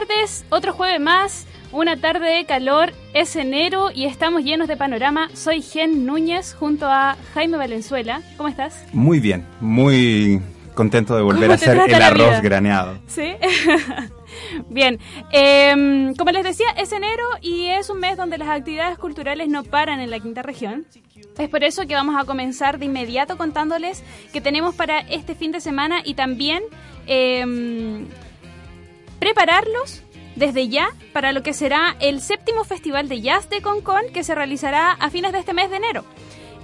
[0.00, 5.28] Tardes, otro jueves más, una tarde de calor, es enero y estamos llenos de panorama.
[5.34, 8.22] Soy Gen Núñez junto a Jaime Valenzuela.
[8.36, 8.86] ¿Cómo estás?
[8.92, 10.40] Muy bien, muy
[10.74, 12.98] contento de volver ¿Cómo a hacer el arroz graneado.
[13.06, 13.34] Sí.
[14.70, 14.98] Bien,
[15.32, 19.64] em, como les decía, es enero y es un mes donde las actividades culturales no
[19.64, 20.86] paran en la quinta región.
[21.36, 24.02] Es por eso que vamos a comenzar de inmediato contándoles
[24.32, 26.62] que tenemos para este fin de semana y también
[27.06, 28.06] em,
[29.20, 30.02] prepararlos
[30.34, 34.34] desde ya para lo que será el séptimo Festival de Jazz de Concon que se
[34.34, 36.04] realizará a fines de este mes de enero.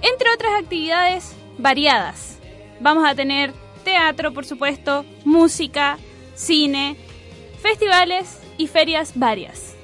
[0.01, 2.39] Entre otras actividades variadas.
[2.79, 5.97] Vamos a tener teatro, por supuesto, música,
[6.35, 6.97] cine,
[7.61, 9.75] festivales y ferias varias.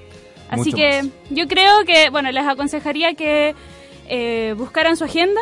[0.50, 1.12] Así Mucho que más.
[1.30, 3.56] yo creo que, bueno, les aconsejaría que
[4.08, 5.42] eh, buscaran su agenda.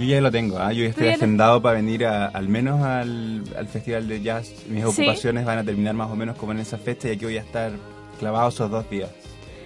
[0.00, 0.72] Yo ya lo tengo, ¿ah?
[0.72, 4.50] yo ya estoy lo- agendado para venir a- al menos al, al Festival de Jazz.
[4.66, 5.02] Mis Sí.
[5.02, 7.40] ocupaciones van a terminar más o menos como en esa fecha y aquí voy a
[7.42, 7.70] estar
[8.18, 9.10] clavado esos dos días.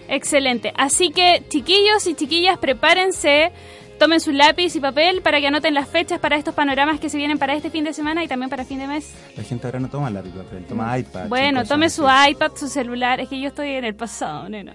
[0.09, 0.73] Excelente.
[0.77, 3.53] Así que, chiquillos y chiquillas, prepárense,
[3.99, 7.17] tomen su lápiz y papel para que anoten las fechas para estos panoramas que se
[7.17, 9.15] vienen para este fin de semana y también para fin de mes.
[9.37, 11.27] La gente ahora no toma lápiz y papel, toma iPad.
[11.27, 11.29] Mm.
[11.29, 11.97] Bueno, y cosas tome así.
[11.97, 13.21] su iPad, su celular.
[13.21, 14.75] Es que yo estoy en el pasado, nena.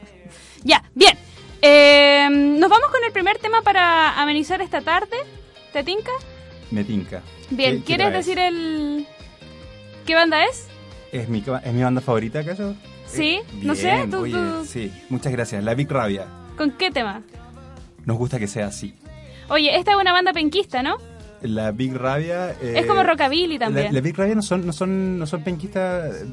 [0.63, 1.17] Ya, bien.
[1.61, 5.17] Eh, Nos vamos con el primer tema para amenizar esta tarde.
[5.73, 6.11] ¿Te tinca?
[6.71, 7.21] Me tinca.
[7.49, 9.05] Bien, ¿Qué- qué ¿quieres decir el...
[10.05, 10.67] ¿Qué banda es?
[11.11, 12.75] ¿Es mi, ¿Es mi banda favorita acaso?
[13.07, 15.63] Sí, Eh, no sé, tú- oye, tú- sí, muchas gracias.
[15.63, 16.27] La Big Rabia.
[16.57, 17.23] ¿Con qué tema?
[18.05, 18.93] Nos gusta que sea así.
[19.49, 20.97] Oye, esta es una banda penquista, ¿no?
[21.41, 22.51] La Big Rabia...
[22.61, 23.93] eh, es como rockabilly La, también.
[23.93, 26.23] la Big Rabia no son, no son, no son penquistas,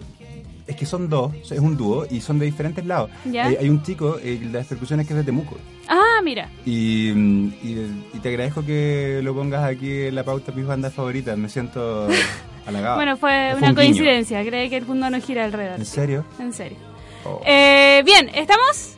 [0.67, 3.11] es que son dos, es un dúo y son de diferentes lados.
[3.25, 3.47] Ya.
[3.47, 5.57] Hay, hay un chico, eh, las percusiones que es de Temuco.
[5.89, 6.49] Ah, mira.
[6.65, 11.39] Y, y, y te agradezco que lo pongas aquí en la pauta mis bandas favoritas,
[11.39, 12.09] me siento
[12.67, 12.97] halagado.
[12.97, 14.45] Bueno, fue Fue una un coincidencia.
[14.45, 15.79] Cree que el mundo no gira alrededor.
[15.79, 16.25] ¿En serio?
[16.39, 16.79] En serio.
[17.25, 17.41] Oh.
[17.47, 18.95] Eh, bien, ¿estamos?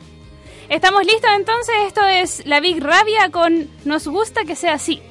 [0.69, 1.75] ¿Estamos listos entonces?
[1.87, 5.01] Esto es la Big Rabia con Nos gusta que sea así.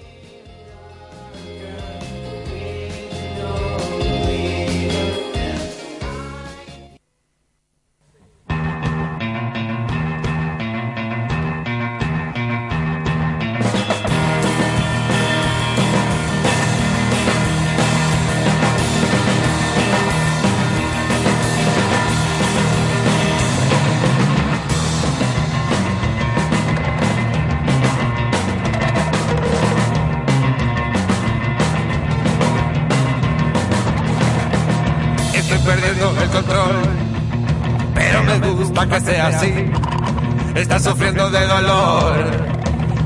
[40.55, 42.16] Estás sufriendo de dolor,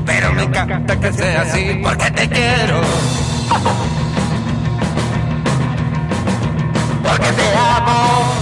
[0.05, 2.79] pero me encanta que sea así porque te quiero.
[7.03, 8.33] Porque te amo.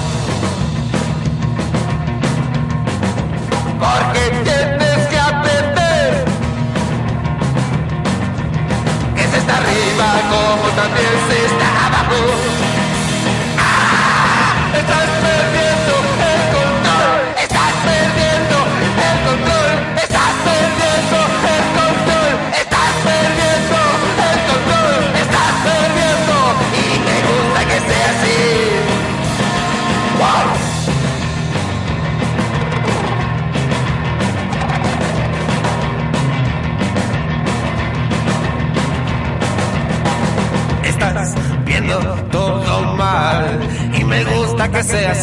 [3.80, 6.26] Porque tienes que aprender
[9.16, 12.22] que se está arriba como también se está abajo.
[14.78, 15.51] Estás perdiendo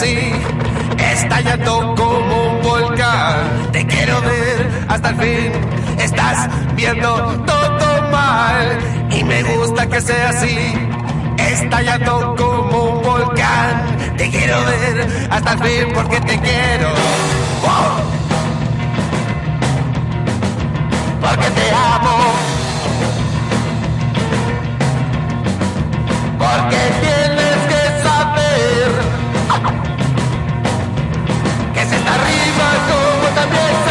[0.01, 3.73] Estallando como un volcán.
[3.73, 5.53] Te quiero ver hasta el fin.
[5.99, 8.79] Estás viendo todo mal
[9.11, 10.73] y me gusta que sea así.
[11.37, 13.97] Estallando como un volcán.
[14.17, 16.91] Te quiero ver hasta el fin porque te quiero.
[17.63, 17.99] Wow.
[21.21, 22.19] Porque te amo.
[26.39, 27.18] Porque tienes
[33.59, 33.88] como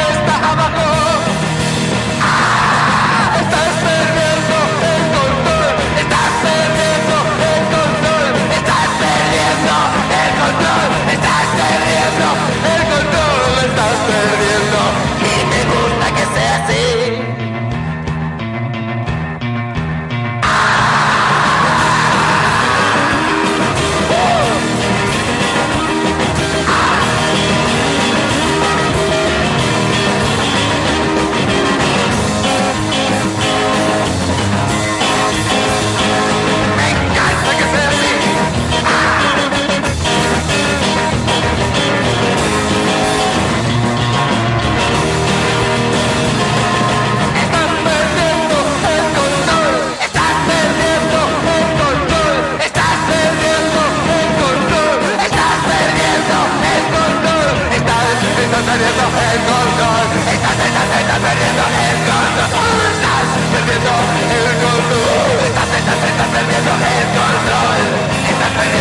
[63.84, 67.82] perdiendo el control, estás, estás, estás perdiendo el control,
[68.30, 68.77] estás perdiendo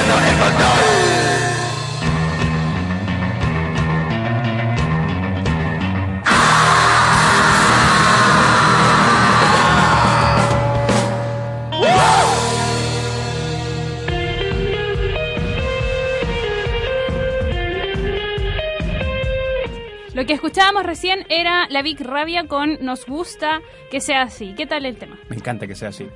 [20.76, 24.54] escuchábamos recién era la Big Rabia con Nos gusta que sea así.
[24.56, 25.18] ¿Qué tal el tema?
[25.30, 26.06] Me encanta que sea así.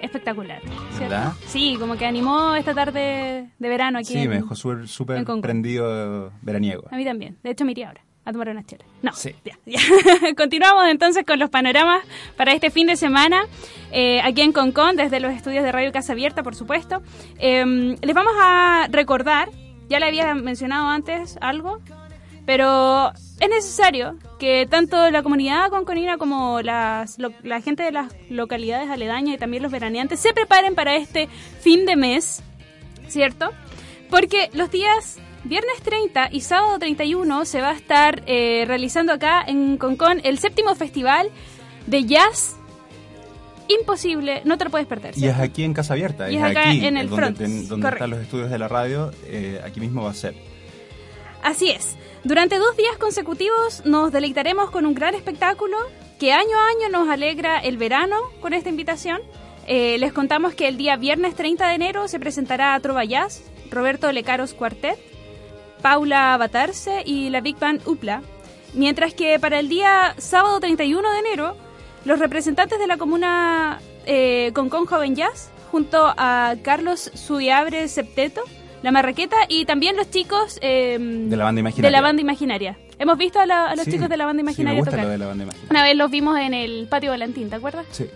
[0.00, 0.60] Espectacular.
[1.00, 1.32] ¿Verdad?
[1.46, 4.12] Sí, como que animó esta tarde de verano aquí.
[4.12, 5.40] Sí, en- me dejó súper Concón.
[5.42, 6.84] prendido veraniego.
[6.90, 7.36] A mí también.
[7.42, 8.84] De hecho, me iría ahora a tomar una chela.
[9.02, 9.34] No, Sí.
[9.44, 9.80] ya, ya.
[10.36, 12.04] Continuamos entonces con los panoramas
[12.36, 13.42] para este fin de semana,
[13.90, 17.02] eh, aquí en Concón, desde los estudios de Radio Casa Abierta, por supuesto.
[17.38, 19.48] Eh, les vamos a recordar,
[19.88, 21.80] ya le había mencionado antes algo,
[22.46, 28.12] pero es necesario que tanto la comunidad conconina como las, lo- la gente de las
[28.30, 31.28] localidades aledañas y también los veraneantes se preparen para este
[31.60, 32.42] fin de mes,
[33.08, 33.50] ¿cierto?
[34.08, 39.42] Porque los días viernes 30 y sábado 31 se va a estar eh, realizando acá
[39.46, 41.30] en Concón el séptimo festival
[41.86, 42.56] de jazz
[43.68, 45.12] imposible, no te lo puedes perder.
[45.16, 45.42] Y ¿cierto?
[45.42, 47.88] es aquí en Casa Abierta, Y es, acá aquí en el donde, front, ten- donde
[47.88, 50.34] están los estudios de la radio, eh, aquí mismo va a ser.
[51.42, 51.96] Así es.
[52.26, 55.76] Durante dos días consecutivos nos deleitaremos con un gran espectáculo
[56.18, 59.20] que año a año nos alegra el verano con esta invitación.
[59.68, 64.10] Eh, les contamos que el día viernes 30 de enero se presentará Trova Jazz, Roberto
[64.10, 64.98] Lecaros Cuartet,
[65.82, 68.22] Paula Batarse y la Big Band Upla.
[68.74, 71.56] Mientras que para el día sábado 31 de enero,
[72.04, 78.42] los representantes de la comuna eh, Concón Joven Jazz, junto a Carlos Sudiabre Septeto,
[78.82, 81.88] La Marraqueta y también los chicos eh, De la banda imaginaria.
[81.88, 82.78] de la banda imaginaria.
[82.98, 84.90] Hemos visto a, la- a los Sí, chicos de la banda sí, me imaginaria gusta
[84.92, 85.04] tocar.
[85.06, 85.70] lo de la banda imaginaria.
[85.70, 87.86] Una vez los vimos en el Patio Valentín, ¿te acuerdas?
[87.90, 88.06] Sí.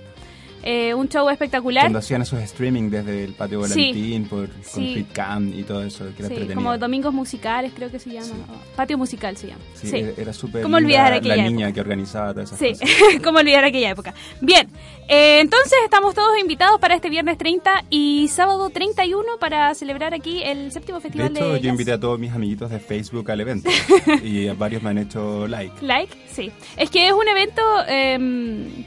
[0.62, 1.84] Eh, un show espectacular.
[1.84, 3.86] Cuando hacían esos streaming desde el patio Sí.
[3.92, 4.94] Volantín por, con Sí.
[4.94, 8.28] Fitcam y todo eso, que era Sí, como domingos musicales creo que se llama.
[8.76, 9.60] Patio musical se llama.
[9.74, 10.04] Sí, Sí.
[10.16, 11.72] era- súper ¿Cómo olvidar la aquella niña época?
[11.74, 12.88] que organizaba todas esas Sí, cosas.
[13.24, 14.14] cómo olvidar aquella época.
[14.40, 14.68] Bien,
[15.08, 20.42] eh, entonces estamos todos invitados para este viernes 30 y sábado 31 para celebrar aquí
[20.42, 21.64] el séptimo De festival de, hecho, yo jazz.
[21.72, 23.68] invité a todos mis amiguitos de Facebook al evento
[24.22, 25.74] y varios me han hecho like.
[25.84, 26.50] Like, sí.
[26.76, 28.84] Es que es un evento eh,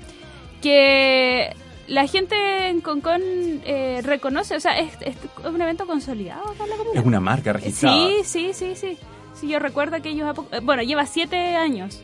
[0.61, 1.53] que
[1.87, 3.21] la gente en Concón
[3.65, 6.99] eh, reconoce, o sea, es, es un evento consolidado acá en la comuna.
[6.99, 7.95] Es una marca registrada.
[7.95, 8.97] Sí, sí, sí, sí.
[9.33, 10.27] Sí, yo recuerdo aquellos...
[10.29, 12.01] epo- eh, Bueno, lleva siete años.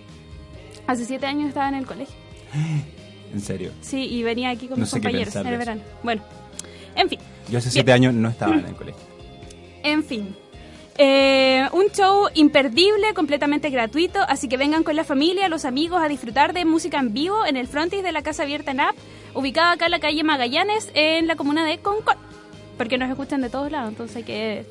[0.87, 2.15] Hace siete años estaba en el colegio.
[3.31, 3.71] En serio.
[3.81, 5.81] Sí, y venía aquí con No mis compañeros en el verano.
[6.01, 6.23] Bueno,
[6.95, 9.03] en fin, Yo hace siete años no estaba en el colegio.
[9.83, 10.35] en fin.
[11.01, 16.09] Eh, un show imperdible, completamente gratuito, así que vengan con la familia, los amigos a
[16.09, 18.95] disfrutar de música en vivo en el frontis de la Casa Abierta en App,
[19.33, 22.17] ubicada acá en la calle Magallanes, en la comuna de Concón.
[22.77, 24.65] Porque nos escuchan de todos lados, entonces hay que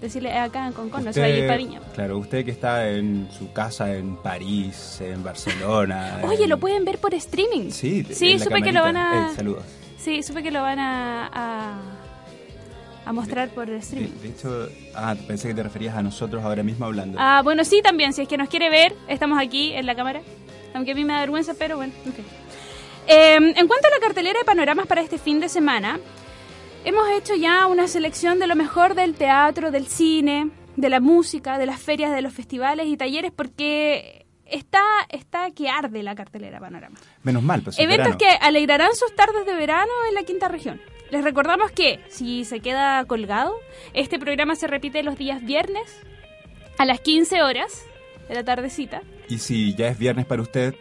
[0.00, 1.80] decirle "Eh, acá en Concón, no se va a ir para Viña.
[1.94, 6.18] claro, usted que está en su casa en París, en Barcelona.
[6.22, 7.70] Oye, en- lo pueden ver por streaming.
[7.70, 9.30] Sí, sí supe que lo van a...
[9.32, 9.64] Eh, saludos.
[9.98, 11.80] Sí, supe que lo van a, a,
[13.04, 14.10] a mostrar por streaming.
[14.22, 17.18] de hecho, ah, pensé que te referías a nosotros ahora mismo hablando.
[17.20, 20.22] Ah, bueno, sí, también, si es que nos quiere ver, estamos aquí en la cámara.
[20.74, 22.18] Aunque a mí me da vergüenza, pero bueno, ok.
[23.06, 26.00] Eh, en cuanto a la cartelera de panoramas para este fin de semana,
[26.84, 31.58] hemos hecho ya una selección de lo mejor del teatro, del cine, de la música,
[31.58, 36.56] de las ferias, de los festivales y talleres, porque está, está que arde la cartelera
[36.56, 36.98] de panorama.
[37.22, 38.18] Menos mal, pues es Eventos verano.
[38.18, 40.80] que alegrarán sus tardes de verano en la quinta región.
[41.10, 43.54] Les recordamos que si se queda colgado,
[43.92, 46.00] este programa se repite los días viernes
[46.78, 47.84] a las 15 horas
[48.28, 49.02] de la tardecita.
[49.28, 50.74] Y si ya es viernes para usted,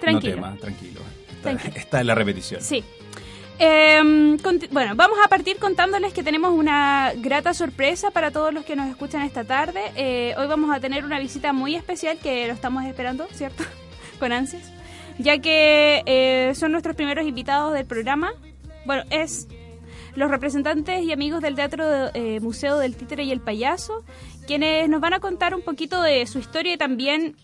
[0.00, 0.36] Tranquilo.
[0.36, 1.00] no tema, tranquilo.
[1.28, 1.74] Está, Tranquilo.
[1.76, 2.60] está en la repetición.
[2.62, 2.82] Sí.
[4.42, 8.76] Conti- bueno, vamos a partir contándoles que tenemos una grata sorpresa para todos los que
[8.76, 9.80] nos escuchan esta tarde.
[9.96, 13.64] Eh, hoy vamos a tener una visita muy especial que lo estamos esperando, ¿cierto?
[14.18, 14.70] Con ansias.
[15.18, 18.32] Ya que eh, son nuestros primeros invitados del programa.
[18.86, 19.48] Bueno, es
[20.14, 24.04] los representantes y amigos del Teatro eh, Museo del Títere y el Payaso,
[24.46, 27.34] quienes nos van a contar un poquito de su historia y también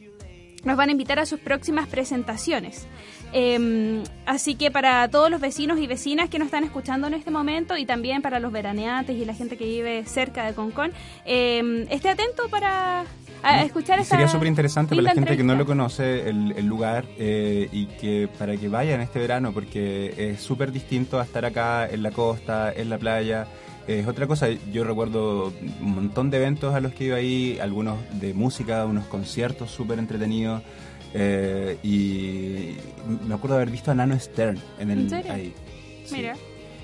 [0.63, 2.87] nos van a invitar a sus próximas presentaciones.
[3.33, 7.33] Eh, así que para todos los vecinos y vecinas que nos están escuchando en este
[7.33, 10.93] momento y también para los veraneantes y la gente que vive cerca de Concón,
[11.25, 13.05] eh, esté atento para
[13.43, 15.73] a escuchar Y esta Sería súper interesante para la gente que no lo entrevista.
[15.73, 20.73] conoce el, el lugar eh, y que para que vayan este verano porque es súper
[20.73, 23.47] distinto a estar acá en la costa, en la playa.
[23.89, 27.99] Es otra cosa, yo recuerdo un montón de eventos a los que iba ahí, algunos
[28.21, 30.63] de música, unos conciertos súper entretenidos.
[31.15, 32.77] eh, y
[33.27, 35.33] me acuerdo haber visto a Nano Stern en el ¿En serio?
[35.33, 35.53] ahí.
[36.05, 36.15] Sí.
[36.17, 36.35] Mira.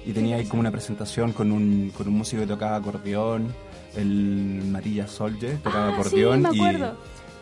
[0.05, 3.55] Y tenía ahí como una presentación con un, con un músico que tocaba acordeón,
[3.97, 6.43] el Marilla Solje, tocaba Ah, sí, acordeón.
[6.43, 6.49] me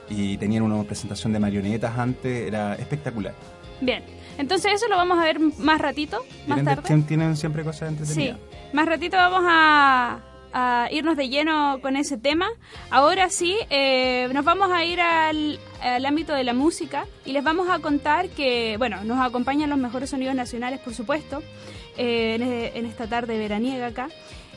[0.08, 3.34] y- y tenían una presentación de marionetas antes, era espectacular.
[3.80, 4.04] Bien,
[4.38, 6.82] entonces eso lo vamos a ver más ratito, más Tienen, tarde.
[6.88, 8.38] tien- tienen siempre cosas Sí, entretenidas.
[8.72, 10.20] más ratito vamos a,
[10.52, 12.46] a irnos de lleno con ese tema.
[12.90, 17.44] Ahora sí, eh, nos vamos a ir al, al ámbito de la música y les
[17.44, 21.42] vamos a contar que, bueno, nos acompañan los mejores sonidos nacionales, por supuesto,
[21.98, 22.42] eh, en,
[22.84, 24.08] en esta tarde veraniega acá.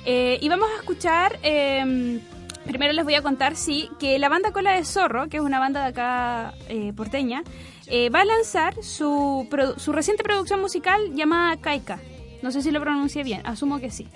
[0.06, 1.40] Eh, y vamos a escuchar...
[1.44, 2.20] eh,
[2.66, 5.58] Primero les voy a contar, sí, que la banda Cola de Zorro, que es una
[5.58, 7.42] banda de acá eh, porteña,
[7.88, 12.00] eh, va a lanzar su, su reciente producción musical llamada Kaika.
[12.44, 14.08] No sé si lo pronuncié bien, asumo que sí.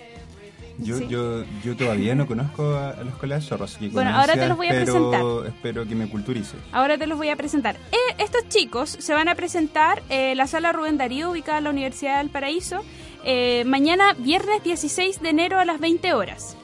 [0.77, 1.07] Yo, Sí.
[1.07, 4.47] yo, yo todavía no conozco a, a los colegas zorros, así que Bueno, ahora te
[4.47, 5.47] los voy a espero- presentar.
[5.55, 6.59] Espero que me culturices.
[6.73, 7.75] Ahora te los voy a presentar.
[7.91, 11.63] Eh, estos chicos se van a presentar eh, en la sala Rubén Darío, ubicada en
[11.63, 12.83] la Universidad del Paraíso,
[13.23, 16.55] eh, mañana viernes 16 de enero a las 20 horas.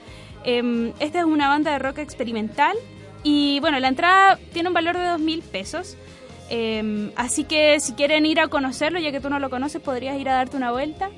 [0.43, 2.75] Em, esta es una banda de rock experimental
[3.23, 5.97] y bueno, la entrada tiene un valor de 2 mil pesos.
[6.49, 10.19] Em, así que si quieren ir a conocerlo, ya que tú no lo conoces, podrías
[10.19, 11.09] ir a darte una vuelta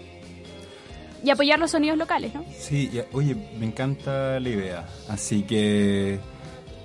[1.24, 2.43] y apoyar los sonidos locales, ¿no?
[2.57, 6.19] Sí, ya- oye, me encanta la idea, así que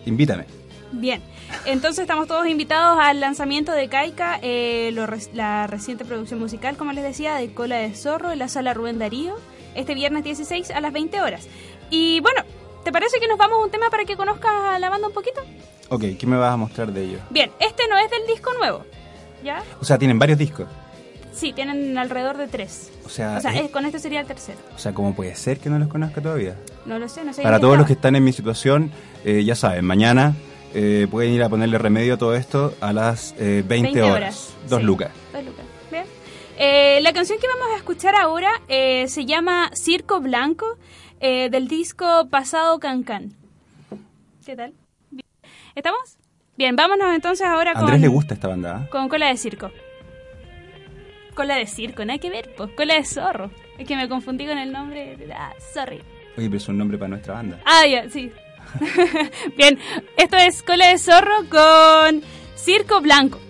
[0.05, 0.45] invítame.
[0.93, 1.21] Bien,
[1.65, 6.93] entonces estamos todos invitados al lanzamiento de Kaika, eh, lo la reciente producción musical, como
[6.93, 9.35] les decía, de Cola de Zorro en la sala Rubén Darío,
[9.75, 11.49] este viernes 16 a las 20 horas.
[11.91, 12.43] Y bueno,
[12.85, 15.15] ¿te parece que nos vamos a un tema para que conozcas a la banda un
[15.15, 15.41] poquito?
[15.89, 17.21] Ok, ¿qué me vas a mostrar de ellos?
[17.31, 18.85] Bien, este no es del disco nuevo,
[19.45, 19.63] ¿ya?
[19.81, 20.67] O sea, tienen varios discos.
[21.33, 22.91] Sí, tienen alrededor de tres.
[23.05, 24.59] O sea, O sea, es- es- con este sería el tercero.
[24.75, 26.57] o sea, ¿cómo puede ser que no los conozca todavía?
[26.87, 27.43] No lo sé, no sé.
[27.43, 28.91] Para todos los que están en mi situación,
[29.25, 30.35] eh, ya saben, mañana
[30.77, 34.55] eh, pueden ir a ponerle remedio a todo esto a las eh, 20, horas.
[34.69, 34.85] Dos sí.
[34.85, 35.11] lucas.
[35.33, 35.65] Dos lucas.
[35.91, 36.05] Bien.
[36.59, 40.77] Eh, la canción que vamos a escuchar ahora eh, se llama Circo Blanco
[41.21, 43.33] eh, del disco Pasado Cancán.
[44.45, 44.75] ¿Qué tal?
[45.11, 45.25] Bien.
[45.75, 46.19] ¿Estamos?
[46.59, 48.83] Bien, vámonos entonces ahora A con, Andrés le gusta esta banda.
[48.83, 48.91] ¿ah?
[48.91, 49.71] con Cola de Circo.
[51.35, 52.71] Cola de Circo, nada que ver, pues.
[52.73, 53.51] Cola de Zorro.
[53.79, 55.17] Es que me confundí con el nombre.
[55.35, 56.03] Ah, sorry.
[56.37, 57.61] Oye, pero es un nombre para nuestra banda.
[57.65, 58.31] Ah, ya, sí.
[59.57, 59.79] Bien,
[60.17, 62.23] esto es Cola de Zorro con
[62.57, 63.46] Circo Blanco.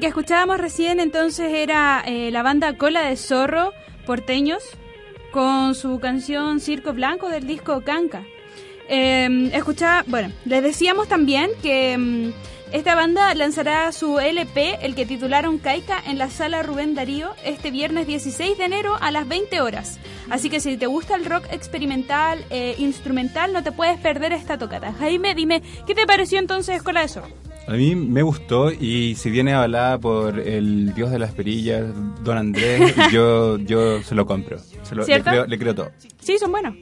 [0.00, 3.72] Que escuchábamos recién entonces era eh, la banda Cola de Zorro,
[4.06, 4.62] porteños,
[5.30, 8.24] con su canción Circo Blanco del disco Canca.
[8.88, 12.30] Eh, escuchaba, bueno, les decíamos también que mm,
[12.72, 17.70] esta banda lanzará su LP, el que titularon Caica, en la sala Rubén Darío este
[17.70, 20.00] viernes 16 de enero a las 20 horas.
[20.30, 24.56] Así que si te gusta el rock experimental, eh, instrumental, no te puedes perder esta
[24.56, 24.94] tocata.
[24.94, 27.49] Jaime, dime, ¿qué te pareció entonces Escuela de Zorro?
[27.70, 31.84] A mí me gustó y si viene avalada por el dios de las perillas,
[32.24, 34.58] Don Andrés, yo, yo se lo compro.
[34.82, 35.90] Se lo- le, creo, le creo todo.
[36.18, 36.74] Sí, son buenos.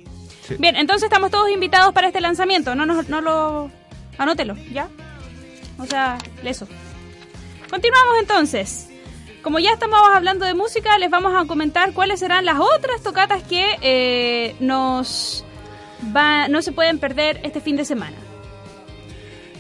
[0.47, 0.55] Sí.
[0.59, 2.75] Bien, entonces estamos todos invitados para este lanzamiento.
[2.75, 3.71] No, no, no lo...
[4.17, 4.89] Anótelo, ¿ya?
[5.79, 6.67] O sea, eso.
[7.69, 8.89] Continuamos entonces.
[9.43, 13.43] Como ya estamos hablando de música, les vamos a comentar cuáles serán las otras tocatas
[13.43, 15.45] que eh, nos
[16.17, 18.17] va, no se pueden perder este fin de semana.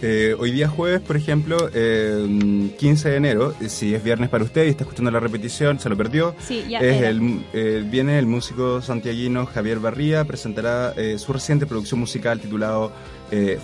[0.01, 4.45] Eh, hoy día jueves, por ejemplo, eh, 15 de enero, eh, si es viernes para
[4.45, 6.37] usted y está escuchando la repetición, se lo perdió.
[6.39, 7.09] Sí, ya es era.
[7.09, 12.93] el, eh, viene el músico santiaguino Javier Barría, presentará su reciente producción musical titulado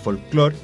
[0.03, 0.55] Folklore.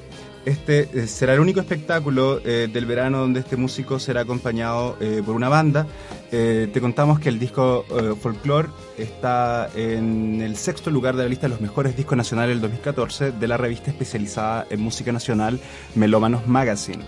[0.46, 5.22] Este eh, será el único espectáculo eh, del verano donde este músico será acompañado eh,
[5.24, 5.88] por una banda.
[6.32, 7.84] Te contamos que el disco
[8.22, 12.62] Folklore está en el sexto lugar de la lista de los mejores discos nacionales del
[12.62, 15.60] 2014 de la revista especializada en música nacional
[15.94, 17.04] Melómanos Magazine.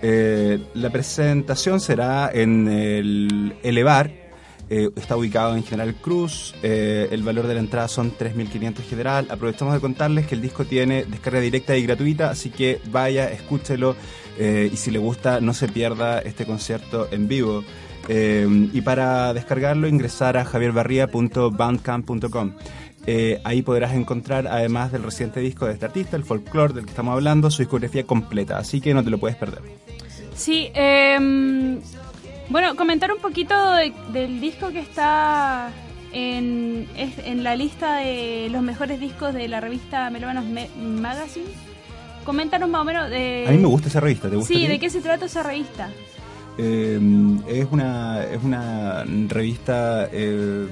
[0.00, 4.12] La presentación será en el Elevar,
[4.70, 9.26] eh, está ubicado en General Cruz, eh, el valor de la entrada son 3.500 general.
[9.30, 13.96] Aprovechamos de contarles que el disco tiene descarga directa y gratuita, así que vaya, escúchelo
[14.38, 17.64] eh, y si le gusta no se pierda este concierto en vivo.
[18.08, 22.52] Eh, y para descargarlo ingresar a javierbarría.bandcamp.com.
[23.06, 26.90] Eh, ahí podrás encontrar, además del reciente disco de este artista, el folklore del que
[26.90, 29.62] estamos hablando, su discografía completa, así que no te lo puedes perder.
[30.34, 31.80] Sí, em,
[32.50, 35.70] bueno, comentar un poquito de- del disco que está
[36.12, 41.46] en, es- en la lista de los mejores discos de la revista Melómanos Me- Magazine.
[42.24, 43.46] Coméntanos más o menos de...
[43.48, 44.52] A mí me gusta esa revista, ¿te gusta?
[44.52, 44.66] Sí?
[44.66, 45.88] ¿de qué se trata esa revista?
[46.60, 46.98] Eh,
[47.48, 50.08] es una es una revista.
[50.12, 50.66] Eh,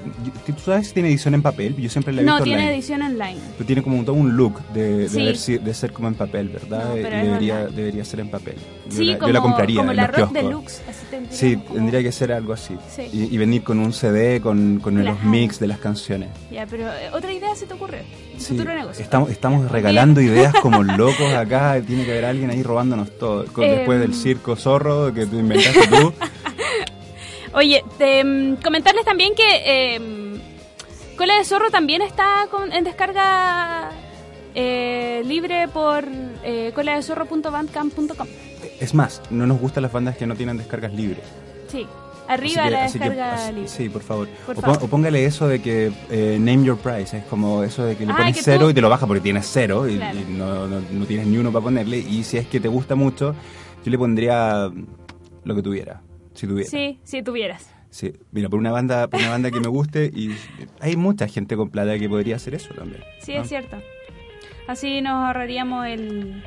[0.45, 1.75] ¿Tú sabes si tiene edición en papel?
[1.77, 2.75] Yo siempre la he No, visto tiene online.
[2.77, 3.37] edición online.
[3.57, 5.21] Pero tiene como todo un look de, de, Sí.
[5.21, 6.89] haber si- de ser como en papel, ¿verdad?
[6.89, 8.55] No, debería, debería ser en papel.
[8.89, 10.31] Yo, Sí, la, yo como, la compraría como en la Rock.
[10.33, 10.81] Deluxe.
[10.89, 12.75] Así tendría Sí, como- tendría que ser algo así.
[12.93, 13.03] Sí.
[13.13, 16.29] Y, y venir con un CD con, con los mix de las canciones.
[16.51, 18.03] Ya, pero eh, otra idea se te ocurre.
[18.37, 19.03] Un Sí, futuro negocio.
[19.03, 21.81] estamos, estamos regalando ideas como locos acá.
[21.85, 23.43] Tiene que haber alguien ahí robándonos todo.
[23.43, 23.75] Em.
[23.77, 26.13] Después del circo zorro que tú inventaste tú.
[27.53, 29.99] Oye, te, mm, comentarles también que eh,
[31.17, 33.89] Cola de Zorro también está con- en descarga
[34.53, 36.05] eh, libre por
[36.43, 38.27] eh, coladezorro.bandcamp.com.
[38.79, 41.23] Es más, no nos gustan las bandas que no tienen descargas libres.
[41.67, 41.87] Sí,
[42.27, 43.67] arriba que- la que- descarga libre.
[43.67, 44.27] Sí, por favor.
[44.45, 44.77] Por o, favor.
[44.79, 48.05] pon- o póngale eso de que eh, name your price, es como eso de que
[48.05, 50.17] le Ah, pones que cero tú- y te lo baja porque tienes cero y, Claro.
[50.19, 51.97] y no, no- no tienes ni uno para ponerle.
[51.99, 53.35] Y si es que te gusta mucho,
[53.83, 54.69] yo le pondría
[55.43, 56.01] lo que tuviera,
[56.33, 56.69] si tuviera.
[56.69, 57.69] Sí, si tuvieras.
[57.89, 60.31] Sí, Mira, por una banda, por una banda que me guste y
[60.81, 63.01] hay mucha gente con plata que podría hacer eso también.
[63.21, 63.41] Sí, ¿no?
[63.41, 63.77] es cierto.
[64.67, 66.43] Así nos ahorraríamos el...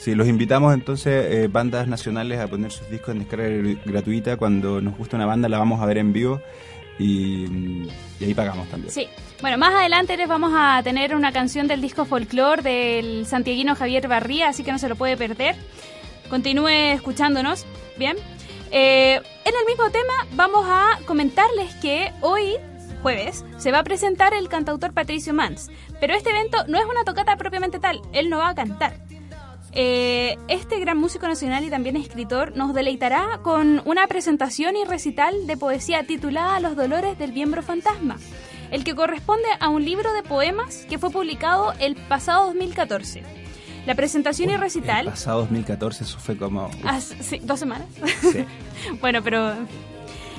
[0.00, 4.38] Sí, los invitamos entonces, eh, bandas nacionales, a poner sus discos en descarga gr- gratuita.
[4.38, 6.40] Cuando nos gusta una banda, la vamos a ver en vivo
[6.98, 7.86] y,
[8.18, 8.90] y ahí pagamos también.
[8.92, 9.08] Sí.
[9.42, 14.08] Bueno, más adelante les vamos a tener una canción del disco Folklore del santiaguino Javier
[14.08, 15.54] Barría, así que no se lo puede perder.
[16.30, 17.66] Continúe escuchándonos,
[17.98, 18.16] ¿bien?
[18.70, 22.54] Eh, en el mismo tema vamos a comentarles que hoy,
[23.02, 25.70] jueves, se va a presentar el cantautor Patricio Mans.
[26.00, 28.94] Pero este evento no es una tocata propiamente tal, él no va a cantar.
[29.72, 35.46] Eh, este gran músico nacional y también escritor nos deleitará con una presentación y recital
[35.46, 38.18] de poesía titulada Los Dolores del Miembro Fantasma,
[38.72, 43.22] el que corresponde a un libro de poemas que fue publicado el pasado 2014.
[43.86, 45.06] La presentación y El recital...
[45.06, 46.68] pasado 2014 eso fue como...
[46.84, 47.86] Ah, sí, dos semanas.
[48.20, 48.44] sí.
[49.00, 49.54] bueno, pero...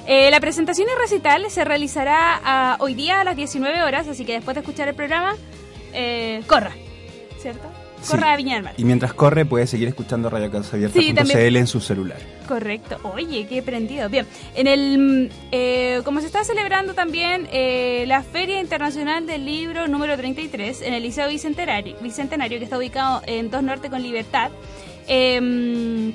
[0.07, 4.25] eh, la presentación y recital se realizará ah, hoy día a las 19 horas, así
[4.25, 5.35] que después de escuchar el programa,
[5.93, 6.71] eh, corra,
[7.39, 7.70] ¿cierto?
[8.07, 8.33] Corra Sí.
[8.33, 8.73] a Viña del Mar.
[8.77, 11.55] Y mientras corre puede seguir escuchando radiocasaabierta.cl Sí, también.
[11.55, 12.17] en su celular.
[12.47, 12.97] Correcto.
[13.03, 14.09] Oye, qué prendido.
[14.09, 19.45] Bien, en el, mm, eh, como se está celebrando también eh, la Feria Internacional del
[19.45, 24.01] Libro número 33 en el Liceo Bicentenario, Bicentenario que está ubicado en 2 Norte con
[24.01, 24.51] Libertad.
[25.07, 26.11] eh,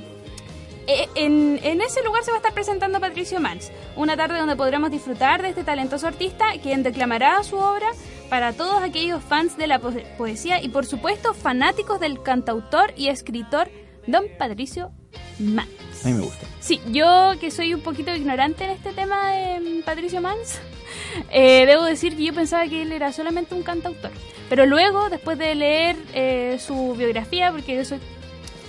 [0.88, 4.55] eh, en, en ese lugar se va a estar presentando Patricio Mans, una tarde donde
[4.55, 7.88] podremos disfrutar de este talentoso artista, quien declamará su obra
[8.29, 13.09] para todos aquellos fans de la po- poesía y por supuesto fanáticos del cantautor y
[13.09, 13.69] escritor
[14.07, 14.91] Don Patricio
[15.39, 15.69] Mans.
[16.05, 16.47] A mí me gusta.
[16.61, 20.61] Sí, yo que soy un poquito ignorante en este tema de Patricio Mans,
[21.31, 24.11] eh, debo decir que yo pensaba que él era solamente un cantautor.
[24.49, 27.99] Pero luego, después de leer eh, su biografía, porque yo soy,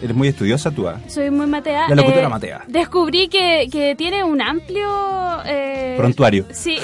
[0.01, 0.99] Eres muy estudiosa tú, ¿ah?
[1.07, 2.63] soy muy matea, La locutora eh, matea.
[2.67, 4.87] descubrí que, que tiene un amplio...
[5.45, 6.45] eh, Prontuario.
[6.51, 6.77] Sí,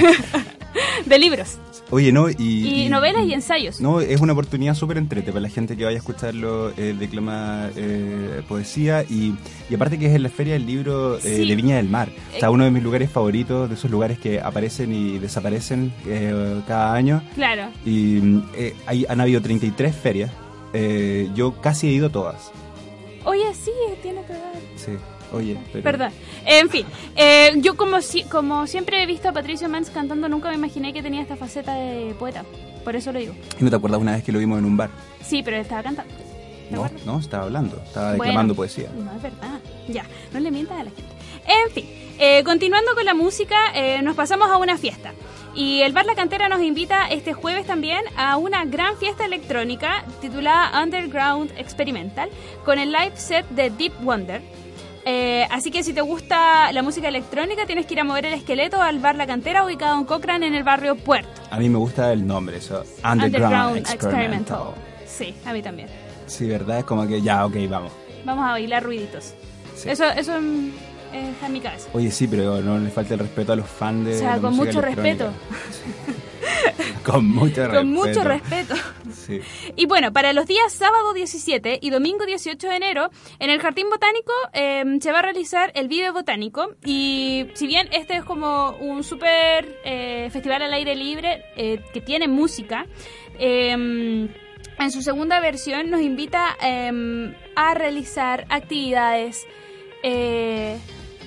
[1.06, 1.58] de libros.
[1.90, 2.28] Oye, ¿no?
[2.28, 3.80] Y, Y novelas y ensayos.
[3.80, 7.72] No, es una oportunidad súper entrete para la gente que vaya a escucharlo eh, declamar
[7.76, 9.34] eh, poesía y,
[9.70, 11.48] y aparte que es en la Feria del Libro eh, Sí.
[11.48, 12.10] de Viña del Mar.
[12.36, 12.52] O sea, Eh.
[12.52, 17.22] uno de mis lugares favoritos, de esos lugares que aparecen y desaparecen eh, cada año.
[17.34, 17.68] Claro.
[17.86, 18.40] Y
[18.86, 20.30] hay, han habido 33 ferias.
[21.34, 22.52] Yo casi he ido a todas.
[23.24, 23.70] Oye, sí,
[24.02, 24.42] tiene que ver.
[24.76, 24.92] Sí,
[25.32, 25.82] oye, pero...
[25.84, 26.10] Perdón.
[26.44, 26.86] En fin,
[27.16, 30.92] eh, yo como, si, como siempre he visto a Patricio Mans cantando, nunca me imaginé
[30.92, 32.44] que tenía esta faceta de poeta.
[32.84, 33.34] Por eso lo digo.
[33.60, 34.90] ¿Y no te acuerdas una vez que lo vimos en un bar?
[35.22, 36.12] Sí, pero estaba cantando.
[36.14, 37.06] ¿Te No, acuerdas?
[37.06, 38.88] no, estaba hablando, estaba Bueno, declamando poesía.
[38.96, 39.58] No es verdad.
[39.88, 41.12] Ya, no le mientas a la gente.
[41.46, 41.86] En fin,
[42.18, 45.12] eh, continuando con la música, eh, nos pasamos a una fiesta.
[45.54, 50.04] Y el Bar La Cantera nos invita este jueves también a una gran fiesta electrónica
[50.20, 52.28] titulada Underground Experimental
[52.64, 54.42] con el live set de Deep Wonder.
[55.04, 58.34] Eh, así que si te gusta la música electrónica, tienes que ir a mover el
[58.34, 61.30] esqueleto al Bar La Cantera ubicado en Cochrane en el barrio Puerto.
[61.50, 62.84] A mí me gusta el nombre, eso.
[63.04, 64.74] Underground, Experimental.
[65.06, 65.88] Sí, a mí también.
[66.26, 66.80] Sí, ¿verdad?
[66.80, 67.92] Es como que ya, ok, vamos.
[68.24, 69.34] Vamos a bailar ruiditos.
[69.74, 69.88] Sí.
[69.90, 70.38] Eso, eso
[71.12, 71.88] está en mi cabeza.
[71.92, 74.16] Oye, sí, pero no le falta el respeto a los fans de.
[74.16, 75.32] O sea, la con mucho electrónica.
[77.04, 77.78] con mucho respeto.
[77.78, 78.74] Con mucho respeto.
[79.12, 79.40] Sí.
[79.76, 83.88] Y bueno, para los días sábado 17 y domingo 18 de enero, en el Jardín
[83.90, 86.74] Botánico eh, se va a realizar el Vive Botánico.
[86.84, 92.00] Y si bien este es como un súper eh, festival al aire libre eh, que
[92.00, 92.86] tiene música,
[93.38, 94.28] eh,
[94.78, 99.46] en su segunda versión nos invita eh, a realizar actividades
[100.02, 100.78] eh,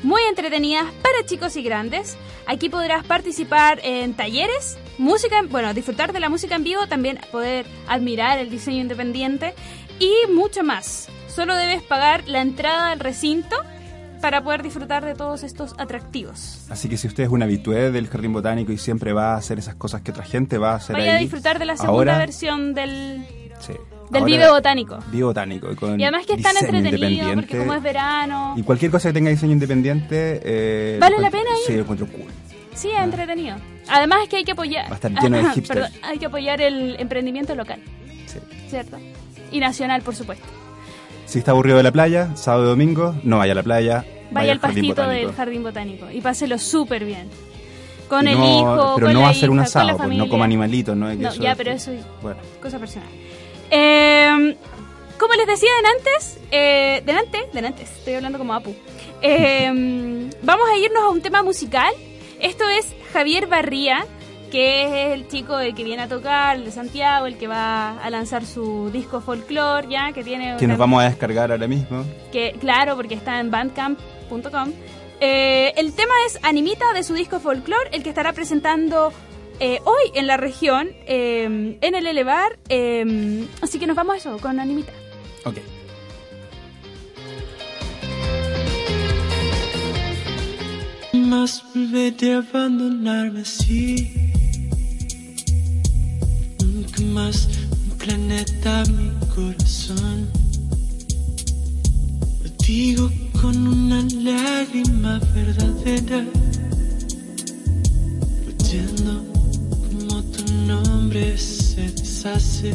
[0.04, 2.18] muy entretenidas para chicos y grandes.
[2.48, 7.20] Aquí podrás participar en talleres, música, en- bueno, disfrutar de la música en vivo, también
[7.32, 9.54] poder admirar el diseño independiente
[10.00, 11.08] y mucho más.
[11.28, 13.56] Solo debes pagar la entrada al recinto
[14.22, 16.66] para poder disfrutar de todos estos atractivos.
[16.70, 19.58] Así que si usted es un habitué del jardín botánico y siempre va a hacer
[19.60, 22.18] esas cosas que otra gente va a hacer Vaya a disfrutar de la segunda ahora,
[22.20, 23.26] versión del,
[23.60, 23.74] sí,
[24.12, 25.00] del ahora, Vive Botánico.
[25.12, 25.76] Vive botánico.
[25.76, 29.14] Con Y además que es tan entretenido porque como es verano, Y cualquier cosa que
[29.14, 30.42] tenga diseño independiente.
[30.44, 31.66] eh, ¿Vale la pena ir?
[31.68, 32.32] Sí, lo encuentro cool.
[32.74, 33.56] sí, es entretenido.
[33.88, 34.86] Además es que hay que apoyar.
[34.88, 35.68] Va a estar lleno de hipsters.
[35.68, 37.80] Perdón, hay que apoyar el emprendimiento local,
[38.28, 38.40] Sí.
[38.70, 38.98] ¿cierto?
[39.52, 40.46] Y nacional, por supuesto.
[41.26, 44.06] Si está aburrido de la playa, sábado y domingo, no vaya a la playa.
[44.32, 45.28] Vaya al pastito botánico.
[45.28, 47.28] del jardín botánico y páselo súper bien.
[48.08, 51.10] Con el hijo, Pero con no la ser un asado, pues, no como animalitos, ¿no?
[51.10, 53.08] Es que No, eso ya, pero eso es Bueno, cosa personal.
[53.72, 54.56] Eh,
[55.18, 56.10] como les decía delante,
[56.52, 58.76] eh, delante, delante, estoy hablando como Apu.
[59.22, 61.94] Eh, vamos a irnos a un tema musical.
[62.40, 64.06] Esto es Javier Barría,
[64.52, 67.98] que es el chico el que viene a tocar, el de Santiago, el que va
[68.00, 70.58] a lanzar su disco folklore, ya, que tiene...
[70.58, 72.04] que nos vamos a descargar ahora mismo.
[72.32, 74.74] que claro, porque está en bandcamp.com.
[75.24, 79.14] Eh, el tema es Animita de su disco Folklore, el que estará presentando
[79.62, 82.58] eh, hoy en la región, eh, en el Elevar.
[82.68, 84.92] eh, así que nos vamos a eso, con Animita.
[85.46, 85.58] Ok.
[91.14, 94.12] Más volveré a abandonarme así.
[96.60, 97.48] Nunca más
[97.92, 100.28] un planeta mi corazón.
[102.44, 106.26] Lo digo con una lágrima verdadera.
[108.44, 109.31] Tu
[111.12, 112.74] nombre se deshace.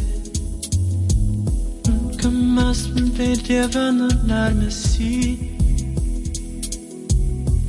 [1.88, 5.57] Nunca más a abandonarme así.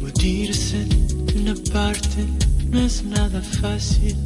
[0.01, 2.25] Morirse de una parte
[2.69, 4.17] no es nada fácil.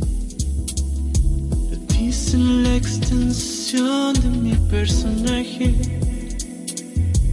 [1.69, 5.75] Lo dice en la extensión de mi personaje.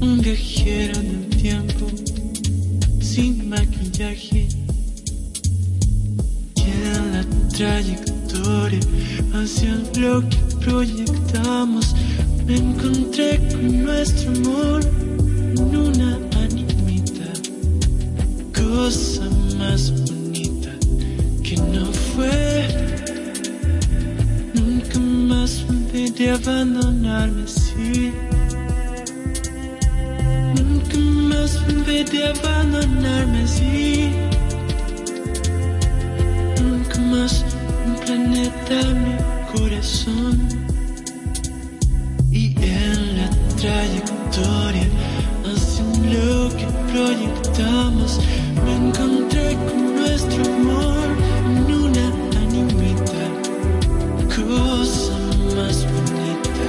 [0.02, 1.86] Un viajero del tiempo
[3.00, 4.48] sin maquillaje.
[6.56, 8.17] En la trayectoria
[9.34, 11.94] hacia lo que proyectamos,
[12.46, 14.80] me encontré con nuestro amor
[15.56, 17.32] en una animita
[18.54, 20.70] cosa más bonita
[21.42, 22.68] que no fue.
[24.54, 28.12] Nunca más volveré a abandonarme así.
[30.56, 34.10] Nunca más volveré a abandonarme así.
[36.62, 37.44] Nunca más
[38.70, 39.16] en mi
[39.52, 40.48] corazón.
[42.30, 44.88] Y en la trayectoria
[45.50, 48.20] hacen lo que proyectamos.
[48.64, 51.08] Me encontré con nuestro amor
[51.46, 52.06] en una
[52.42, 53.24] animita.
[54.36, 55.18] Cosa
[55.56, 56.66] más bonita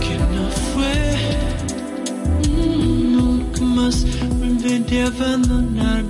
[0.00, 0.96] que no fue.
[2.50, 4.04] Mm, Nunca más
[4.38, 6.09] volveré a abandonarme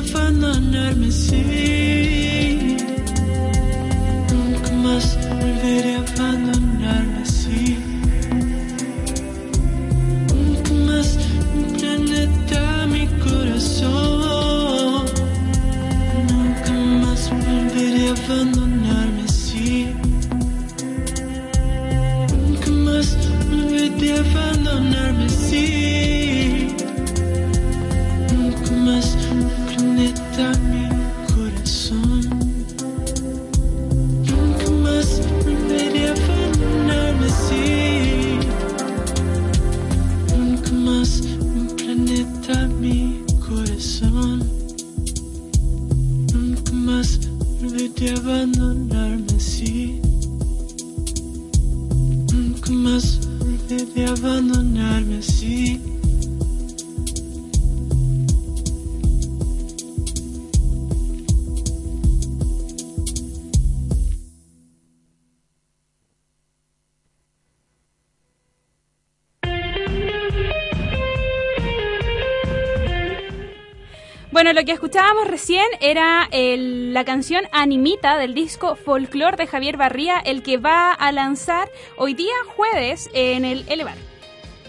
[0.00, 1.79] abandonarme así.
[75.00, 80.58] Escuchábamos recién era el- la canción Animita del disco Folklore de Javier Barría, el que
[80.58, 83.94] va a lanzar hoy día jueves en el Elevar.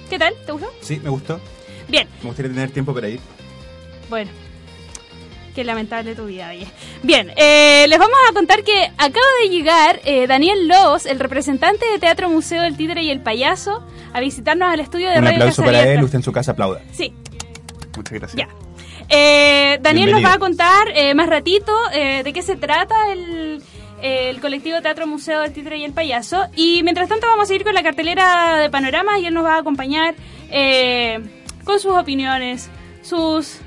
[0.09, 0.33] ¿Qué tal?
[0.45, 0.71] ¿Te gustó?
[0.79, 1.41] Sí, me gustó.
[1.89, 3.19] Bien, Me gustaría tener tiempo para ir.
[4.09, 4.31] bueno.
[5.53, 6.65] Qué lamentable tu vida, oye.
[7.03, 11.85] Bien, eh, les vamos a contar que acaba de llegar eh, Daniel Loos, el representante
[11.91, 15.39] de Teatro Museo del Títere y el Payaso, a visitarnos al estudio de Un Radio
[15.39, 15.99] aplauso Casa para Abierta.
[15.99, 16.81] él, usted en su casa aplauda.
[16.93, 17.13] Sí,
[17.97, 18.35] Muchas gracias.
[18.47, 18.47] Ya.
[19.11, 23.61] Eh, Daniel nos va a contar eh, más ratito eh, de qué se trata el,
[24.01, 26.45] el colectivo Teatro Museo del Títere y el Payaso.
[26.55, 29.55] Y mientras tanto vamos a seguir con la cartelera de panoramas y él nos va
[29.55, 30.15] a acompañar
[30.49, 31.19] eh,
[31.65, 32.69] con sus opiniones,
[33.01, 33.57] sus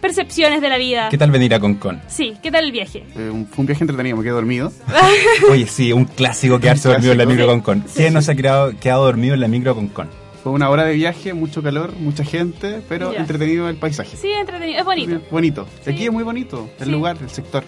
[0.00, 1.08] percepciones de la vida.
[1.10, 2.00] ¿Qué tal venir a Concon?
[2.06, 3.04] Sí, ¿qué tal el viaje?
[3.16, 4.72] Eh, un- fue un viaje entretenido, me quedé dormido.
[5.50, 7.84] Oye, sí, un clásico quedarse Un dormido en la micro Concon.
[7.94, 10.08] ¿Quién no se ha quedado, quedado dormido en la micro Concon?
[10.46, 13.18] Fue una hora de viaje, mucho calor, mucha gente, pero Ya.
[13.18, 14.16] entretenido el paisaje.
[14.16, 15.20] Sí, entretenido, es bonito.
[15.28, 15.66] Bonito.
[15.82, 15.90] Sí.
[15.90, 16.70] Aquí es muy bonito.
[16.78, 16.92] El Sí.
[16.92, 17.64] lugar, el sector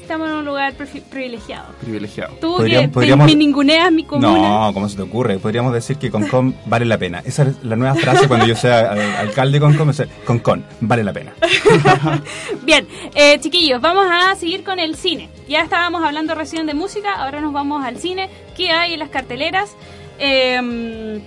[0.00, 1.74] Estamos en un lugar privi- privilegiado.
[1.78, 2.32] privilegiado.
[2.40, 4.28] Tú Podríamos- que podríamos- me ninguneas mi comuna.
[4.68, 5.38] No, ¿cómo se te ocurre?
[5.38, 7.20] Podríamos decir que Concon vale la pena.
[7.22, 9.90] Esa es la nueva frase cuando yo sea al- alcalde de Concon.
[9.90, 11.34] es Concon, vale la pena.
[12.64, 15.28] Bien, eh, chiquillos, vamos a seguir con el cine.
[15.50, 18.30] Ya estábamos hablando recién de música, ahora nos vamos al cine.
[18.56, 19.76] ¿Qué hay en las carteleras?
[20.18, 21.20] Eh,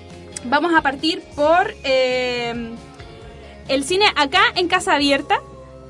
[0.45, 2.71] vamos a partir por eh,
[3.67, 5.39] el cine acá en Casa Abierta.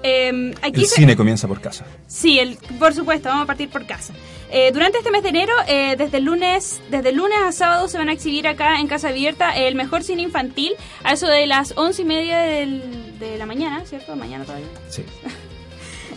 [0.02, 1.86] Eh, aquí El se- cine comienza por casa.
[2.08, 4.14] Sí, el, por supuesto, vamos a partir por casa.
[4.52, 7.88] Eh, durante este mes de enero, eh, desde el lunes, desde el lunes a sábado
[7.88, 11.46] se van a exhibir acá en Casa Abierta el mejor cine infantil a eso de
[11.48, 14.16] las once y media del- de la mañana, ¿cierto?
[14.16, 14.68] Mañana todavía.
[14.90, 15.04] Sí.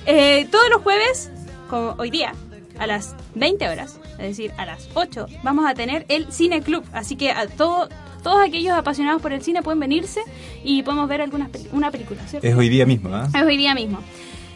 [0.50, 1.30] Todos los jueves,
[1.68, 2.32] como hoy día,
[2.78, 6.84] a las 20 horas, es decir, a las 8, vamos a tener el Cine Club.
[6.92, 7.88] Así que a todo,
[8.22, 10.22] todos aquellos apasionados por el cine pueden venirse
[10.64, 12.46] y podemos ver algunas una película, ¿cierto?
[12.46, 13.28] Es hoy día mismo, ¿ah?
[13.35, 13.98] Es hoy día mismo.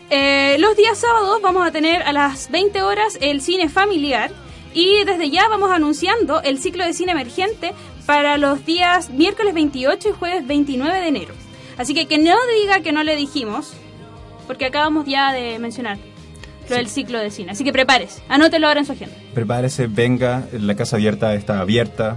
[0.09, 4.31] Eh, los días sábados vamos a tener a las 20 horas el cine familiar
[4.73, 7.73] y desde ya vamos anunciando el ciclo de cine emergente
[8.07, 11.35] para los días miércoles 28 y jueves 29 de enero.
[11.77, 13.73] Así que que no diga que no le dijimos,
[14.47, 15.99] porque acabamos ya de mencionar
[16.69, 17.53] lo del ciclo de cine.
[17.53, 19.17] Así que prepárese, anótelo ahora en su agenda.
[19.35, 22.17] Prepárese, venga, la casa abierta está abierta.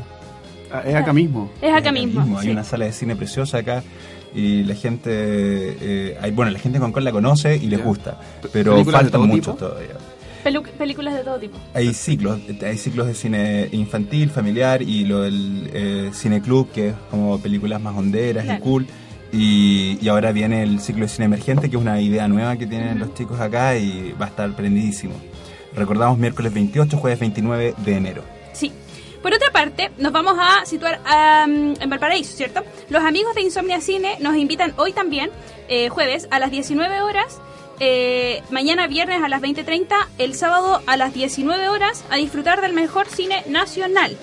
[0.71, 1.49] Ah, es acá mismo.
[1.61, 2.37] Es acá mismo.
[2.37, 2.51] Hay sí.
[2.51, 3.83] una sala de cine preciosa acá
[4.35, 8.19] y la gente, eh, hay- bueno, la gente de Concon la conoce y les gusta,
[8.53, 9.67] pero ¿Películas de faltan muchos tipo?
[9.67, 9.95] todavía.
[10.43, 11.57] Pelu- películas de todo tipo.
[11.73, 16.89] Hay ciclos, hay ciclos de cine infantil, familiar y lo del eh, cine club, que
[16.89, 18.59] es como películas más honderas Claro.
[18.59, 18.87] y cool.
[19.31, 22.65] Y, y ahora viene el ciclo de cine emergente, que es una idea nueva que
[22.67, 25.13] tienen los chicos acá y va a estar prendidísimo.
[25.75, 28.23] Recordamos miércoles 28, jueves 29 de enero.
[28.53, 28.71] Sí.
[29.21, 32.63] Por otra parte, nos vamos a situar am, en Valparaíso, ¿cierto?
[32.89, 35.29] Los amigos de Insomnia Cine nos invitan hoy también,
[35.67, 37.41] eh, jueves, a las 19 horas,
[37.81, 42.73] eh, mañana viernes a las 20.30, el sábado a las 19 horas, a disfrutar del
[42.73, 44.17] mejor cine nacional.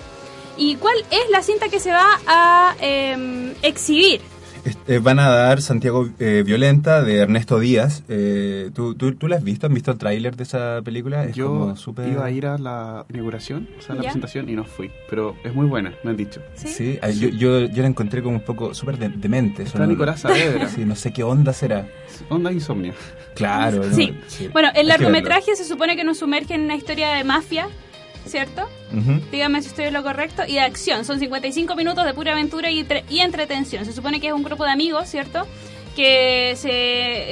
[0.57, 4.21] ¿Y cuál es la cinta que se va a em, exhibir?
[4.67, 8.03] Este, van a dar Santiago eh, Violenta de Ernesto Díaz.
[8.09, 9.67] Eh, ¿tú, tú, tú la has visto?
[9.67, 11.23] ¿Han visto el tráiler de esa película?
[11.23, 14.09] Es Yo como súper- iba a ir a la inauguración, o sea, a la ¿Ya?
[14.09, 14.91] presentación, y no fui.
[15.09, 16.41] Pero es muy buena, me han dicho.
[16.55, 16.67] ¿Sí?
[16.67, 19.63] Sí, ah, yo, yo, yo la encontré como un poco súper de- demente.
[19.63, 20.67] Está Nicolás Saavedra.
[20.67, 21.87] Sí, no sé qué onda será.
[22.29, 22.93] Onda insomnio.
[23.35, 23.83] Claro.
[23.85, 23.93] ¿no?
[23.95, 24.13] Sí.
[24.51, 27.67] Bueno, el largometraje se supone que nos sumerge en una historia de mafia,
[28.27, 28.63] ¿cierto?
[28.91, 29.19] Ujú.
[29.31, 30.43] Dígame si estoy en lo correcto.
[30.47, 31.05] Y de acción.
[31.05, 33.85] Son 55 minutos de pura aventura y, y entretención.
[33.85, 35.45] Se supone que es un grupo de amigos, ¿cierto?
[35.95, 36.69] Que se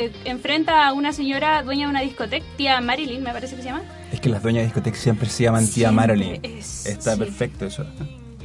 [0.05, 3.67] eh, enfrenta a una señora dueña de una discoteca, tía Marilyn, me parece que se
[3.69, 3.84] llama.
[4.12, 6.39] Es que las dueñas de discotecas siempre se llaman tía Siempre Marilyn.
[6.43, 7.19] es- Está sí.
[7.19, 7.86] perfecto eso.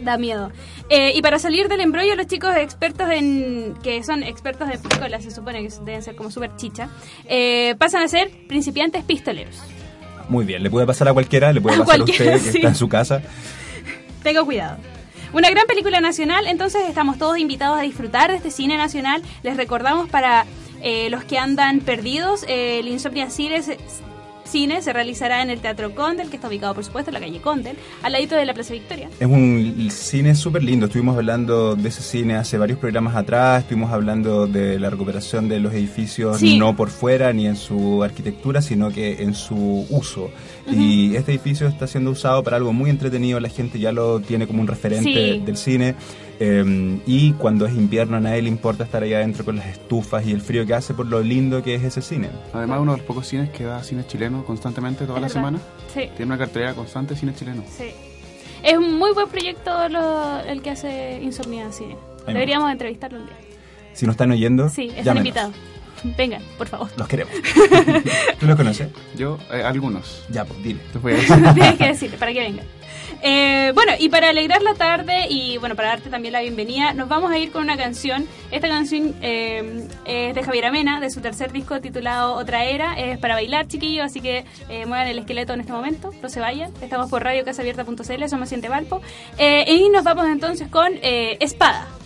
[0.02, 0.50] Da miedo.
[0.88, 3.74] Eh, y para salir del embrollo, los chicos expertos en.
[3.82, 6.88] que son expertos de pistola, se supone que deben ser como súper chicha,
[7.26, 9.56] eh, pasan a ser principiantes pistoleros.
[10.30, 12.74] Muy bien, le puede pasar a cualquiera, le puede pasar a usted que está en
[12.76, 13.20] su casa.
[14.22, 14.78] Tenga cuidado.
[15.32, 19.22] Una gran película nacional, entonces estamos todos invitados a disfrutar de este cine nacional.
[19.42, 20.46] Les recordamos para
[20.82, 23.28] eh, los que andan perdidos, eh, el Insomnia
[24.50, 27.40] cine se realizará en el Teatro Condel, que está ubicado por supuesto en la calle
[27.40, 29.08] Condel, al ladito de la Plaza Victoria.
[29.20, 30.86] Es un cine súper lindo.
[30.86, 33.62] Estuvimos hablando de ese cine hace varios programas atrás.
[33.62, 36.58] Estuvimos hablando de la recuperación de los edificios Sí.
[36.58, 40.30] no por fuera ni en su arquitectura, sino que en su uso.
[40.70, 43.40] Y este edificio está siendo usado para algo muy entretenido.
[43.40, 45.42] La gente ya lo tiene como un referente Sí.
[45.44, 45.94] del cine.
[46.42, 50.26] Eh, y cuando es invierno a nadie le importa estar ahí adentro con las estufas
[50.26, 52.30] y el frío que hace por lo lindo que es ese cine.
[52.54, 55.34] Además, uno de los pocos cines que da cine chileno constantemente toda Es la verdad.
[55.34, 55.58] semana.
[55.92, 57.62] Sí, Tiene una cartelera constante de cine chileno.
[57.76, 57.90] sí.
[58.62, 61.96] Es un muy buen proyecto lo- el que hace Insomnia Cine.
[62.26, 63.36] me Deberíamos entrevistarlo un día.
[63.94, 65.26] Si nos están oyendo, Sí, están llámenos.
[65.26, 65.54] invitados.
[66.16, 66.88] Vengan, por favor.
[66.96, 67.32] Los queremos.
[68.38, 68.88] ¿Tú los conoces?
[69.16, 70.24] Yo, eh, algunos.
[70.30, 70.80] Ya, pues dile.
[70.92, 71.36] Te voy a decir.
[71.54, 72.62] Tienes que decirle para que venga.
[73.22, 77.08] Eh, bueno, y para alegrar la tarde y bueno, para darte también la bienvenida, nos
[77.08, 78.26] vamos a ir con una canción.
[78.50, 82.98] Esta canción eh, es de Javier Amena, de su tercer disco titulado Otra Era.
[82.98, 86.40] Es para bailar, chiquillos, así que eh, muevan el esqueleto en este momento, no se
[86.40, 86.72] vayan.
[86.80, 89.02] Estamos por Radio Abierta.cl, somos Siente Valpo.
[89.38, 91.99] Y nos vamos entonces con Espada.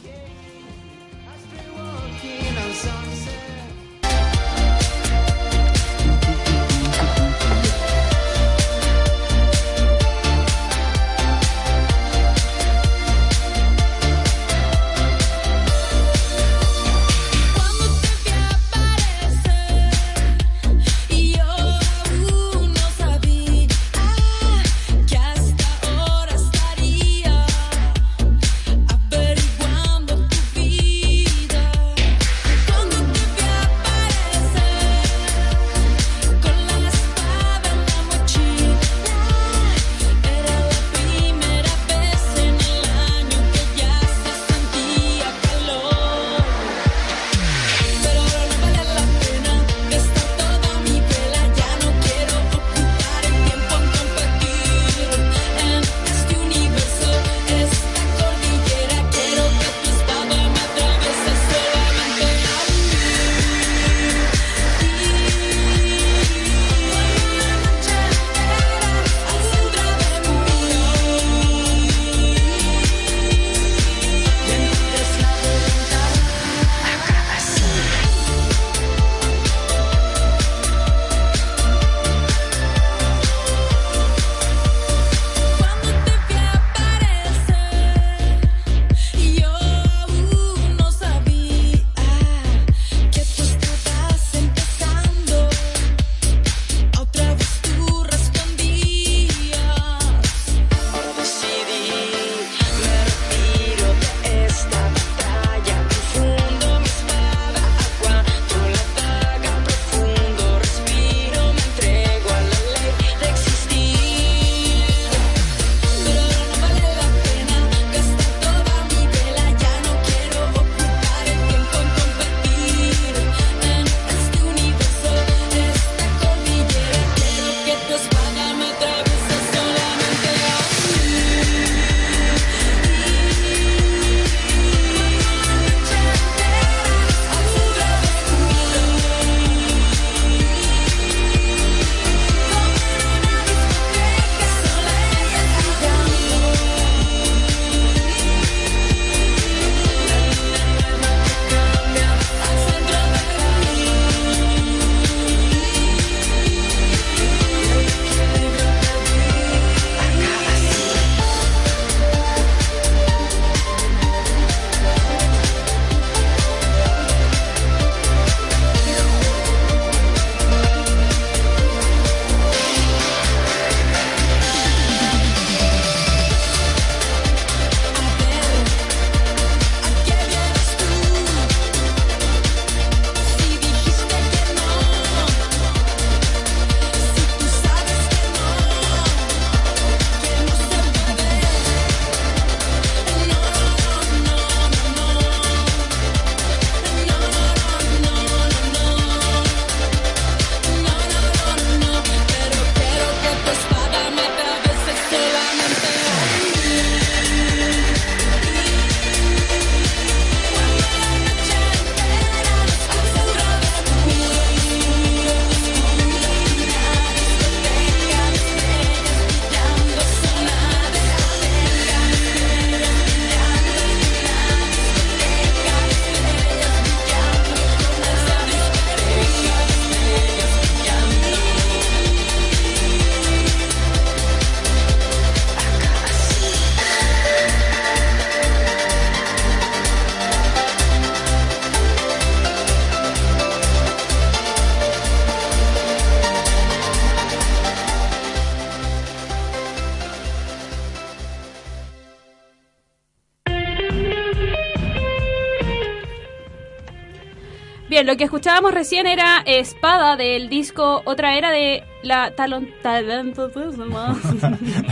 [257.95, 264.20] Bien, lo que escuchábamos recién era Espada del disco Otra Era de la talon talentosísima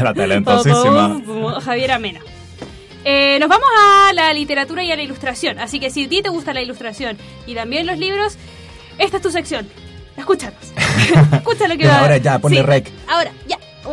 [0.00, 1.20] La talentosísima.
[1.64, 2.20] Javier Amena.
[3.04, 5.58] Eh, nos vamos a la literatura y a la ilustración.
[5.58, 8.38] Así que si a ti te gusta la ilustración y también los libros,
[8.98, 9.68] esta es tu sección.
[10.16, 10.72] Escúchanos.
[11.32, 12.88] Escucha lo que va ahora ya, ponle Sí, rec.
[13.08, 13.32] Ahora.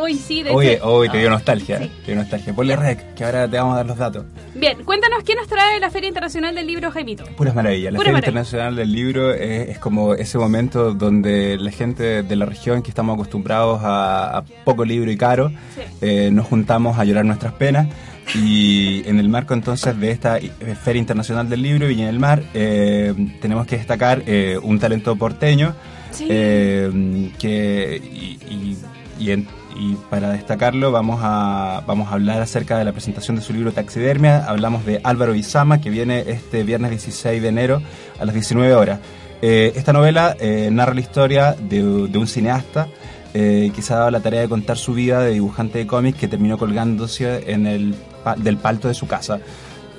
[0.01, 1.77] Uy, sí, de Oye, hecho- hoy te dio nostalgia.
[1.79, 1.91] Sí.
[2.05, 2.53] Te dio nostalgia.
[2.53, 4.25] Ponle rec, que ahora te vamos a dar los datos.
[4.55, 7.23] Bien, cuéntanos qué nos trae la Feria Internacional del Libro Jaimito.
[7.37, 7.91] Puras maravillas.
[7.93, 8.29] La Pura Feria maravilla.
[8.29, 12.89] Internacional del Libro es, es como ese momento donde la gente de la región que
[12.89, 15.81] estamos acostumbrados a, a poco libro y caro, Sí.
[16.01, 17.87] eh, nos juntamos a llorar nuestras penas.
[18.35, 20.51] Y en el marco entonces de esta eh,
[20.83, 25.73] Feria Internacional del Libro, Viña del Mar, eh, tenemos que destacar eh, un talento porteño
[26.11, 26.27] Sí.
[26.29, 28.77] eh, que y, y-
[29.19, 29.47] y en-
[29.79, 33.71] y para destacarlo vamos a vamos a hablar acerca de la presentación de su libro
[33.71, 34.45] Taxidermia.
[34.45, 37.81] Hablamos de Álvaro Izama que viene este viernes 16 de enero
[38.19, 38.99] a las 19 horas.
[39.41, 42.89] Eh, esta novela eh, narra la historia de, de un cineasta
[43.33, 46.19] eh, que se ha dado la tarea de contar su vida de dibujante de cómics
[46.19, 47.95] que terminó colgándose en el
[48.37, 49.39] del palto de su casa.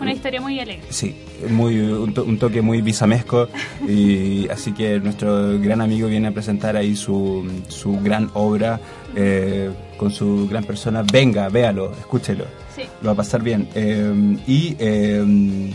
[0.00, 0.82] Una historia muy alegre.
[0.88, 1.14] Sí,
[1.50, 3.48] muy, un, to- un toque muy bisamesco
[3.86, 8.80] y así que nuestro gran amigo viene a presentar ahí su, su gran obra
[9.14, 11.02] eh, con su gran persona.
[11.02, 12.44] Venga, véalo, escúchelo,
[12.74, 12.82] Sí.
[13.02, 13.68] lo va a pasar bien.
[13.74, 15.70] Eh, y, eh,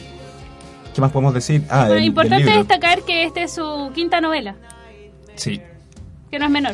[0.94, 1.64] ¿qué más podemos decir?
[1.70, 4.56] Ah, Bueno, importante destacar que esta es su quinta novela,
[5.36, 5.62] Sí,
[6.32, 6.74] que no es menor,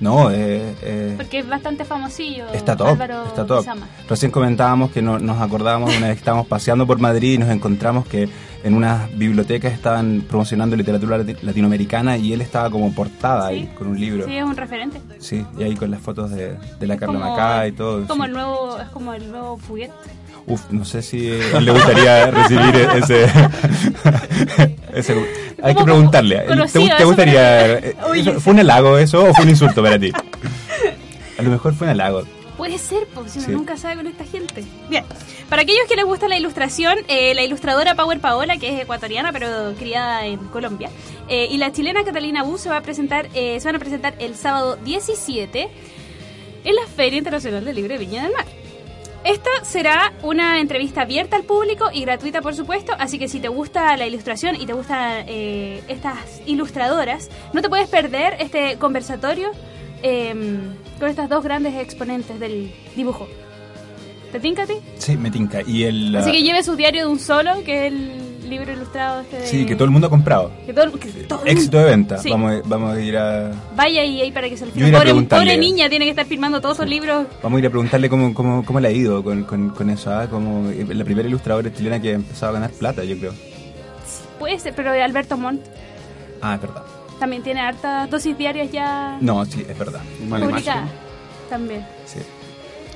[0.00, 2.46] no, eh, eh, porque es bastante famosillo.
[2.52, 3.64] Está top, Álvaro está top.
[4.08, 7.50] Recién comentábamos que no- nos acordábamos una vez que estábamos paseando por Madrid y nos
[7.50, 8.28] encontramos que
[8.62, 13.54] en unas bibliotecas estaban promocionando literatura lati- latinoamericana y él estaba como portada Sí.
[13.54, 14.26] ahí con un libro.
[14.26, 15.00] Sí, es un referente.
[15.18, 18.06] Sí, y ahí con las fotos de, de la Carla Como- Macá y todo.
[18.06, 18.28] Como sí.
[18.28, 19.90] el nuevo, es como el nuevo Fuguet.
[20.50, 23.24] Uf, no sé si él le gustaría recibir ese...
[24.94, 25.14] ese-
[25.62, 26.38] hay que ¿Cómo- preguntarle.
[26.40, 27.06] ¿Te, conocido te eso?
[27.06, 27.72] gustaría...
[27.78, 27.94] eh,
[28.40, 30.10] ¿Fue un halago eso o fue un insulto para ti?
[31.38, 32.22] A lo mejor fue un halago.
[32.56, 33.52] Puede ser, porque si uno Sí.
[33.54, 34.64] nunca sabe con esta gente.
[34.90, 35.04] Bien,
[35.48, 39.32] para aquellos que les gusta la ilustración, eh, la ilustradora Power Paola, que es ecuatoriana
[39.32, 40.90] pero criada en Colombia,
[41.28, 44.14] eh, y la chilena Catalina Bu se, va a presentar, eh, se van a presentar
[44.18, 45.68] el sábado 17
[46.64, 48.44] en la Feria Internacional del Libro de Viña del Mar.
[49.24, 53.48] Esta será una entrevista abierta al público y gratuita, por supuesto, así que si te
[53.48, 59.50] gusta la ilustración y te gustan eh, estas ilustradoras, no te puedes perder este conversatorio
[60.02, 60.34] eh,
[60.98, 63.28] con estas dos grandes exponentes del dibujo.
[64.32, 64.74] ¿Te tinca a ti?
[64.96, 65.60] Sí, me tinca.
[65.66, 66.16] Y el...
[66.16, 69.46] Así que lleve su diario de un solo, que es el libro ilustrado este de...
[69.46, 70.50] Sí, que todo el mundo ha comprado.
[70.66, 72.18] que todo- que todo el Éxito de venta.
[72.18, 72.30] Sí.
[72.30, 75.14] Vamos, a- vamos a ir a Vaya y ahí para que se lo a Pobre,
[75.24, 77.26] pobre niña tiene que estar firmando todos esos libros.
[77.42, 80.10] vamos a ir a preguntarle cómo, cómo, cómo le ha ido con, con, con eso.
[80.12, 80.26] ¿ah?
[80.28, 83.32] Como eh, la primera ilustradora chilena que ha empezado a ganar plata, yo creo.
[84.38, 85.60] Puede ser, pero de Alberto Montt
[86.42, 86.82] Ah, es verdad.
[87.18, 90.00] también tiene hartas dosis diarias ya No, sí, es verdad.
[90.22, 90.74] Imagen.
[91.50, 92.20] También, Sí.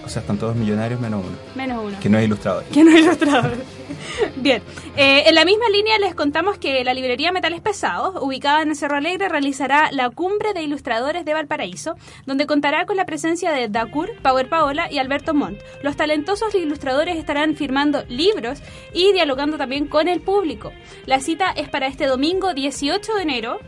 [0.05, 1.99] O sea, están todos millonarios menos uno, menos uno.
[2.01, 2.65] que no es ilustrador.
[2.65, 3.57] que no es ilustrador.
[4.37, 4.63] Bien,
[4.97, 8.77] Eh, en la misma línea les contamos que la librería Metales Pesados, ubicada en el
[8.77, 13.69] Cerro Alegre, realizará la Cumbre de Ilustradores de Valparaíso, donde contará con la presencia de
[13.69, 15.59] Dacur, Power Paola y Alberto Montt.
[15.83, 18.61] Los talentosos ilustradores estarán firmando libros
[18.93, 20.71] y dialogando también con el público.
[21.07, 23.59] La cita es para este domingo 18 de enero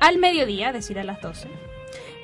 [0.00, 1.48] al mediodía, es decir, a las 12.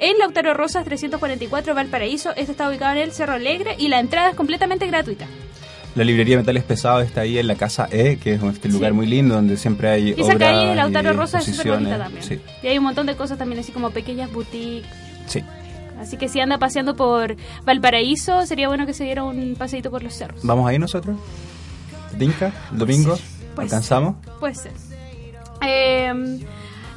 [0.00, 4.30] En Lautaro Rosas 344 Valparaíso, esto está ubicado en el Cerro Alegre y la entrada
[4.30, 5.26] es completamente gratuita.
[5.94, 8.96] La librería Metales Pesados está ahí en la Casa E, que es este lugar Sí.
[8.96, 12.22] muy lindo donde siempre hay Y esa calle de Lautaro Rosa es súper bonita también.
[12.24, 14.86] Sí, Y hay un montón de cosas también, así como pequeñas boutiques.
[15.26, 15.42] sí.
[16.00, 17.36] Así que si anda paseando por
[17.66, 20.40] Valparaíso, sería bueno que se diera un paseíto por los cerros.
[20.42, 21.14] ¿Vamos ahí nosotros?
[22.16, 22.52] ¿Dinka?
[22.70, 23.18] ¿Domingo?
[23.54, 24.16] Puede ¿Alcanzamos?
[24.38, 24.72] Puede ser.
[25.60, 26.38] Eh,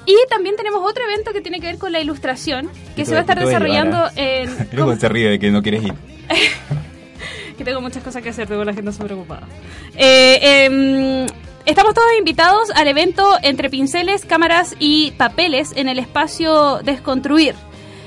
[0.06, 3.20] y también tenemos otro evento que tiene que ver con la ilustración, que se va
[3.20, 4.50] a estar desarrollando en...
[4.78, 5.94] Cómo se ríe de que no quieres ir.
[7.58, 9.48] que tengo muchas cosas que hacer, tengo la gente súper ocupada.
[9.96, 11.26] Eh, em,
[11.66, 17.56] estamos todos invitados al evento Entre Pinceles, Cámaras y Papeles en el espacio Desconstruir.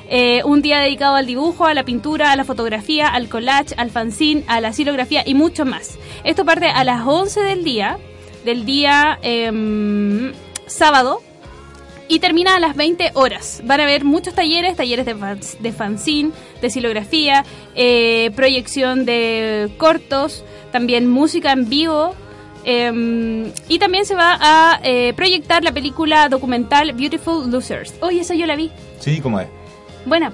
[0.09, 3.91] Eh, un día dedicado al dibujo, a la pintura, a la fotografía, al collage, al
[3.91, 5.99] fanzine, a la silografía y mucho más.
[6.23, 7.99] Esto parte a las 11 del día,
[8.45, 10.33] del día em,
[10.67, 11.23] sábado,
[12.09, 13.61] y termina a las 20 horas.
[13.65, 16.31] Van a haber muchos talleres, talleres de, fans- de fanzine,
[16.61, 17.45] de silografía,
[17.75, 22.15] eh, proyección de cortos, también música en vivo.
[22.65, 27.95] eh, y también se va a eh, proyectar la película documental Beautiful Losers.
[28.01, 28.71] Oye, esa yo la vi.
[28.99, 29.47] Sí, ¿cómo es?
[30.05, 30.33] Buena.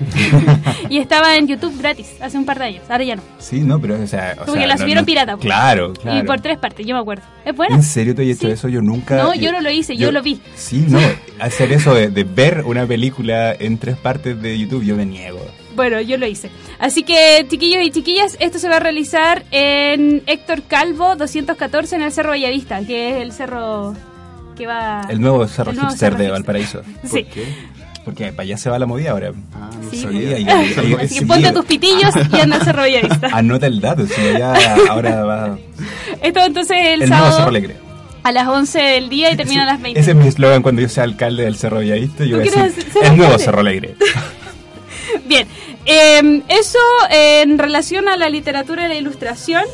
[0.88, 2.82] y estaba en YouTube gratis hace un par de años.
[2.88, 3.22] Ahora ya no.
[3.38, 4.34] Sí, no, pero o sea...
[4.36, 5.36] o Como sea, que la no- subieron no- pirata.
[5.36, 5.42] po.
[5.42, 6.18] Claro, claro.
[6.18, 7.22] Y por tres partes, yo me acuerdo.
[7.44, 7.74] ¿Es buena?
[7.74, 8.52] ¿En serio te has hecho Sí.
[8.52, 8.68] eso?
[8.68, 9.16] Yo nunca...
[9.16, 10.40] No, yo no lo hice, yo lo vi.
[10.54, 10.98] Sí, no,
[11.40, 15.40] hacer eso de, de ver una película en tres partes de YouTube, yo me niego.
[15.74, 16.50] Bueno, yo lo hice.
[16.78, 22.02] Así que, chiquillos y chiquillas, esto se va a realizar en Héctor Calvo 214 en
[22.02, 23.94] el Cerro Bellavista, que es el cerro
[24.54, 25.06] que va...
[25.08, 26.30] El nuevo Cerro El nuevo Hipster Cerro de.
[26.30, 26.82] Valparaíso.
[27.04, 27.26] Sí.
[28.04, 29.32] Porque para allá se va la movida ahora.
[29.54, 30.02] Ah, no Sí.
[30.02, 30.36] sabía.
[31.00, 33.28] Así que ponte tus pitillos y anda al Cerro Bellavista.
[33.32, 34.54] Anota el dato, si allá
[34.90, 35.58] ahora va
[36.20, 37.76] Esto entonces el, el nuevo sábado Cerro Alegre.
[38.24, 40.00] a las 11 del día y termina a las 20.
[40.00, 42.24] Ese es mi eslogan cuando yo sea alcalde del Cerro Bellavista.
[42.24, 43.38] Yo ¿Tú voy a decir, ser el nuevo?
[43.38, 43.94] Cerro Alegre.
[45.26, 45.46] Bien,
[45.86, 46.78] eh, eso
[47.10, 49.64] en relación a la literatura y la ilustración.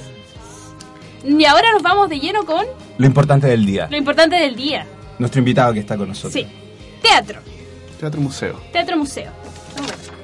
[1.26, 2.64] Y ahora nos vamos de lleno con
[2.99, 3.89] Lo importante del día.
[3.91, 4.87] lo importante del día.
[5.18, 6.33] Nuestro invitado que está con nosotros.
[6.33, 6.47] Sí,
[7.03, 7.41] teatro,
[7.99, 9.30] Teatro Museo, teatro museo.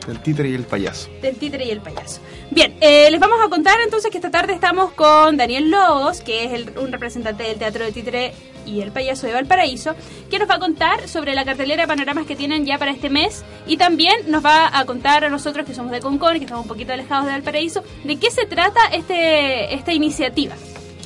[0.07, 1.09] del títere y el payaso.
[1.23, 2.21] del títere y el payaso.
[2.51, 6.45] Bien, eh, les vamos a contar entonces que esta tarde estamos con Daniel Lobos, que
[6.45, 8.33] es el- un representante del Teatro del Títere
[8.67, 9.95] y el Payaso de Valparaíso,
[10.31, 13.09] que nos va a contar sobre la cartelera de panoramas que tienen ya para este
[13.11, 16.63] mes y también nos va a contar a nosotros que somos de Concón que estamos
[16.65, 20.55] un poquito alejados de Valparaíso, de qué se trata este esta iniciativa.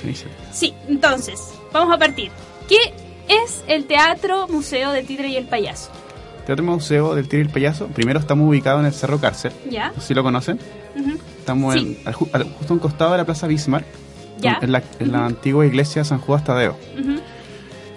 [0.02, 0.28] Inicia.
[0.52, 1.40] Sí, entonces,
[1.72, 2.30] vamos a partir.
[2.68, 2.78] ¿Qué
[3.28, 5.90] es el Teatro Museo del Títere y el Payaso?
[6.48, 7.88] Teatro Museo del títere y el payaso.
[7.88, 9.52] Primero estamos ubicados en el Cerro Cárcel.
[9.70, 9.92] ¿Ya?
[10.00, 10.58] Si lo conocen.
[10.98, 11.10] Ujú.
[11.38, 11.80] Estamos Sí.
[12.00, 13.84] en- al ju- al- justo a un costado de la Plaza Bismarck.
[14.40, 14.58] Ya.
[14.62, 16.74] En la, en la antigua iglesia San Juan Tadeo.
[16.98, 17.16] Ujú.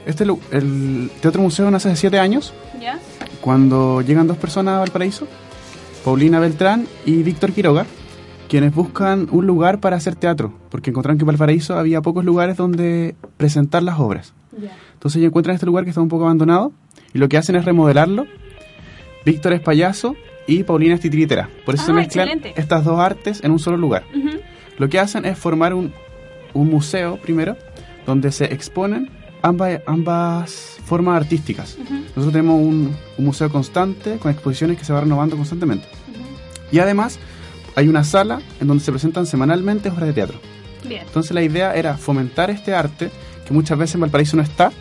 [0.06, 2.99] Este, el Teatro Museo nace hace siete años, ¿Ya?
[3.39, 5.28] cuando llegan dos personas a Valparaíso,
[6.04, 7.86] Paulina Beltrán y Víctor Quiroga,
[8.49, 12.58] quienes buscan un lugar para hacer teatro, porque encontraron que en Valparaíso había pocos lugares
[12.58, 14.34] donde presentar las obras.
[14.60, 14.72] Ya.
[14.93, 16.74] Entonces ellos encuentran este lugar que está un poco abandonado
[17.14, 18.26] y lo que hacen es remodelarlo.
[19.26, 20.15] Víctor es payaso
[20.47, 21.49] y Paulina es titiritera.
[21.65, 22.59] Por eso se Ah, mezclan excelente.
[22.59, 24.03] estas dos artes en un solo lugar.
[24.78, 25.93] Lo que hacen es formar un,
[26.53, 27.55] un museo primero,
[28.05, 29.09] donde se exponen
[29.43, 31.78] ambas, ambas formas artísticas.
[31.80, 31.93] Ujú.
[31.93, 35.88] Nosotros tenemos un, un museo constante con exposiciones que se va renovando constantemente.
[36.72, 37.19] Y además
[37.76, 40.39] hay una sala en donde se presentan semanalmente obras de teatro.
[40.88, 41.03] Bien.
[41.05, 43.11] Entonces la idea era fomentar este arte,
[43.45, 44.72] que muchas veces en Valparaíso no está,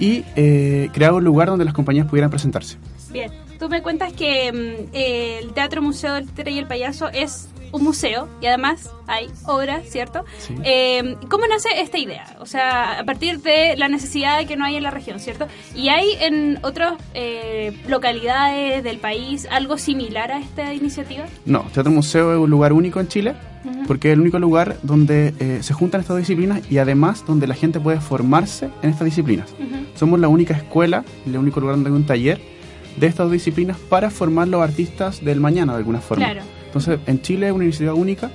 [0.00, 2.78] y eh, crear un lugar donde las compañías pudieran presentarse.
[3.12, 3.30] Bien,
[3.60, 4.48] tú me cuentas que
[4.92, 9.28] eh, el Teatro Museo del Títere y el Payaso es un museo y además hay
[9.44, 10.24] obras, ¿cierto?
[10.38, 10.56] Sí.
[10.64, 12.36] Eh, ¿Cómo nace esta idea?
[12.40, 15.46] O sea, a partir de la necesidad que no hay en la región, ¿cierto?
[15.76, 21.26] ¿Y hay en otras eh, localidades del país algo similar a esta iniciativa?
[21.44, 23.34] No, Teatro Museo es un lugar único en Chile,
[23.64, 23.82] Ujú.
[23.86, 27.54] porque es el único lugar donde eh, se juntan estas disciplinas y además donde la
[27.54, 29.50] gente puede formarse en estas disciplinas.
[29.52, 29.84] Ujú.
[29.94, 32.40] Somos la única escuela, el único lugar donde hay un taller
[32.96, 36.24] de estas dos disciplinas para formar los artistas del mañana de alguna forma.
[36.24, 36.42] Claro.
[36.66, 38.30] Entonces, en Chile es una iniciativa única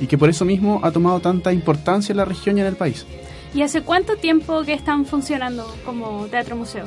[0.00, 2.76] y que por eso mismo ha tomado tanta importancia en la región y en el
[2.76, 3.06] país.
[3.54, 6.84] ¿Y hace cuánto tiempo que están funcionando como Teatro Museo?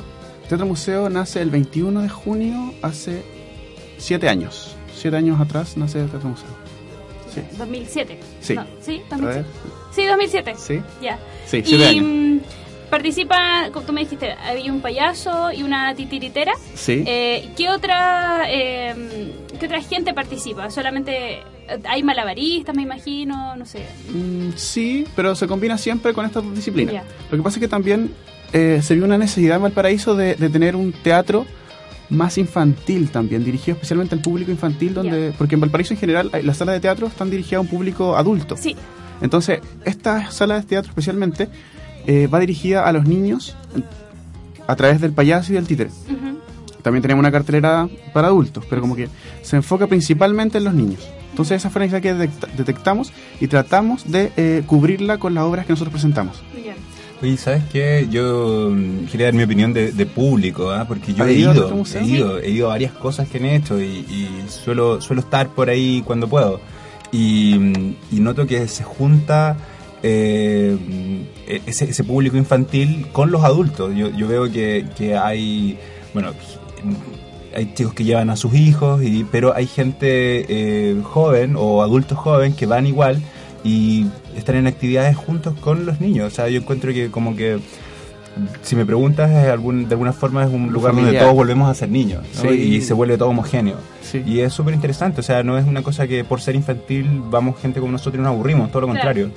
[0.48, 3.22] Teatro Museo nace el 21 de junio, hace
[3.98, 4.76] siete años.
[4.94, 6.48] Siete años atrás nace el Teatro Museo.
[7.32, 7.42] Sí.
[7.58, 8.18] 2007.
[8.40, 8.54] Sí.
[8.54, 9.02] No, ¿Sí?
[9.10, 9.44] A ver.
[9.44, 9.46] 2007.
[9.94, 10.54] Sí, 2007.
[10.56, 10.80] Sí.
[11.02, 11.18] Ya.
[11.46, 12.42] Sí, siete y años.
[12.90, 16.52] Participa, como tú me dijiste, había un payaso y una titiritera.
[16.74, 17.04] Sí.
[17.06, 20.70] Eh, ¿qué, otra, eh, ¿Qué otra gente participa?
[20.70, 21.42] ¿Solamente eh,
[21.88, 23.56] hay malabaristas, me imagino?
[23.56, 23.86] No sé.
[24.12, 27.04] Mm, sí, pero se combina siempre con estas dos disciplinas.
[27.30, 28.12] Lo que pasa es que también
[28.52, 31.46] eh, se vio una necesidad en Valparaíso de, de tener un teatro
[32.08, 36.56] más infantil también, dirigido especialmente al público infantil, donde porque en Valparaíso en general las
[36.56, 38.56] salas de teatro están dirigidas a un público adulto.
[38.56, 38.76] Sí.
[39.20, 41.48] Entonces, esta sala de teatro especialmente
[42.06, 43.82] eh, va dirigida a los niños eh,
[44.66, 45.90] a través del payaso y del títere.
[46.06, 46.38] Ujú.
[46.82, 49.08] También tenemos una cartelera para adultos, pero como que
[49.42, 51.00] se enfoca principalmente en los niños.
[51.30, 55.44] Entonces esa fue la necesidad que detecta- detectamos y tratamos de eh, cubrirla con las
[55.44, 56.42] obras que nosotros presentamos.
[56.64, 56.74] Ya.
[57.22, 58.06] Oye, ¿sabes qué?
[58.10, 60.84] Yo mm, quería dar mi opinión de, de público, ¿ah?
[60.86, 61.52] porque yo ¿Has he ido
[61.94, 65.48] he ido, he ido a varias cosas que han hecho y, y suelo, suelo estar
[65.48, 66.60] por ahí cuando puedo.
[67.12, 69.56] Y, mm, y noto que se junta
[70.08, 70.76] eh,
[71.66, 73.94] ese, ese público infantil con los adultos.
[73.94, 75.78] Yo, yo veo que, que hay,
[76.14, 76.32] bueno,
[77.54, 82.18] hay chicos que llevan a sus hijos, y, pero hay gente eh, joven o adultos
[82.18, 83.20] joven que van igual
[83.64, 86.32] y están en actividades juntos con los niños.
[86.32, 87.58] O sea, yo encuentro que como que,
[88.62, 91.74] si me preguntas, es algún, de alguna forma es un lugar donde todos volvemos a
[91.74, 92.42] ser niños ¿no?
[92.50, 92.56] Sí.
[92.56, 93.76] y se vuelve todo homogéneo.
[94.02, 94.22] Sí.
[94.26, 97.58] Y es súper interesante, o sea, no es una cosa que por ser infantil vamos
[97.60, 99.00] gente como nosotros y nos aburrimos, todo lo Claro.
[99.00, 99.30] contrario,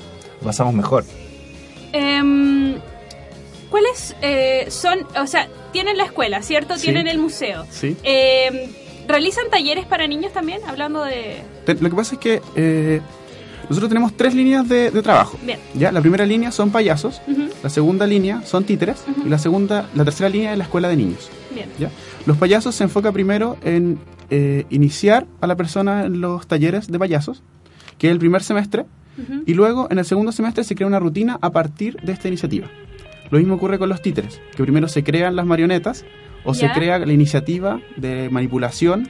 [0.44, 1.06] pasamos mejor.
[1.92, 2.76] Em,
[3.70, 6.76] ¿Cuáles eh, son, o sea, tienen la escuela, ¿cierto?
[6.78, 6.84] Sí.
[6.84, 7.66] Tienen el museo.
[7.70, 7.96] Sí.
[8.04, 8.72] Em,
[9.08, 10.62] ¿Realizan talleres para niños también?
[10.68, 11.42] Hablando de...
[11.80, 13.02] Lo que pasa es que eh,
[13.68, 15.38] nosotros tenemos tres líneas de, de trabajo.
[15.44, 15.60] Bien.
[15.74, 15.92] ¿ya?
[15.92, 17.48] La primera línea son payasos, Ujú.
[17.64, 20.96] la segunda línea son títeres y la segunda, la tercera línea es la escuela de
[20.96, 21.30] niños.
[21.54, 21.70] Bien.
[21.80, 21.90] ¿ya?
[22.28, 27.00] Los payasos se enfoca primero en eh, iniciar a la persona en los talleres de
[27.00, 27.42] payasos,
[27.98, 28.86] que es el primer semestre,
[29.46, 32.68] Y luego en el segundo semestre se crea una rutina a partir de esta iniciativa.
[33.30, 36.06] Lo mismo ocurre con los títeres, que primero se crean las marionetas
[36.44, 39.10] o se crea la iniciativa de manipulación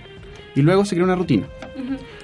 [0.55, 1.47] y luego se crea una rutina.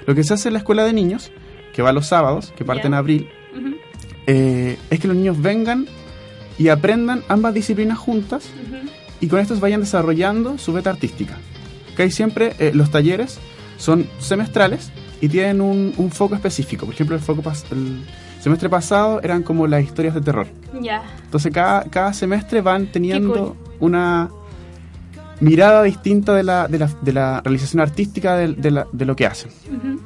[0.06, 1.32] Lo que se hace en la escuela de niños,
[1.72, 3.28] que va los sábados, que parte en abril,
[4.26, 5.86] eh, es que los niños vengan
[6.58, 8.50] y aprendan ambas disciplinas juntas
[9.20, 11.38] y con estos vayan desarrollando su beta artística.
[11.96, 13.38] Que hay siempre eh, los talleres
[13.78, 14.90] son semestrales
[15.20, 16.86] y tienen un, un foco específico.
[16.86, 18.04] Por ejemplo, el foco pas- el
[18.40, 20.46] semestre pasado eran como las historias de terror.
[20.80, 21.02] Ya.
[21.24, 23.56] Entonces cada, cada semestre van teniendo cool.
[23.80, 24.30] una
[25.40, 29.14] mirada distinta de la, de la, de la realización artística de, de la- de lo
[29.16, 29.50] que hacen.
[29.74, 30.00] Ujú.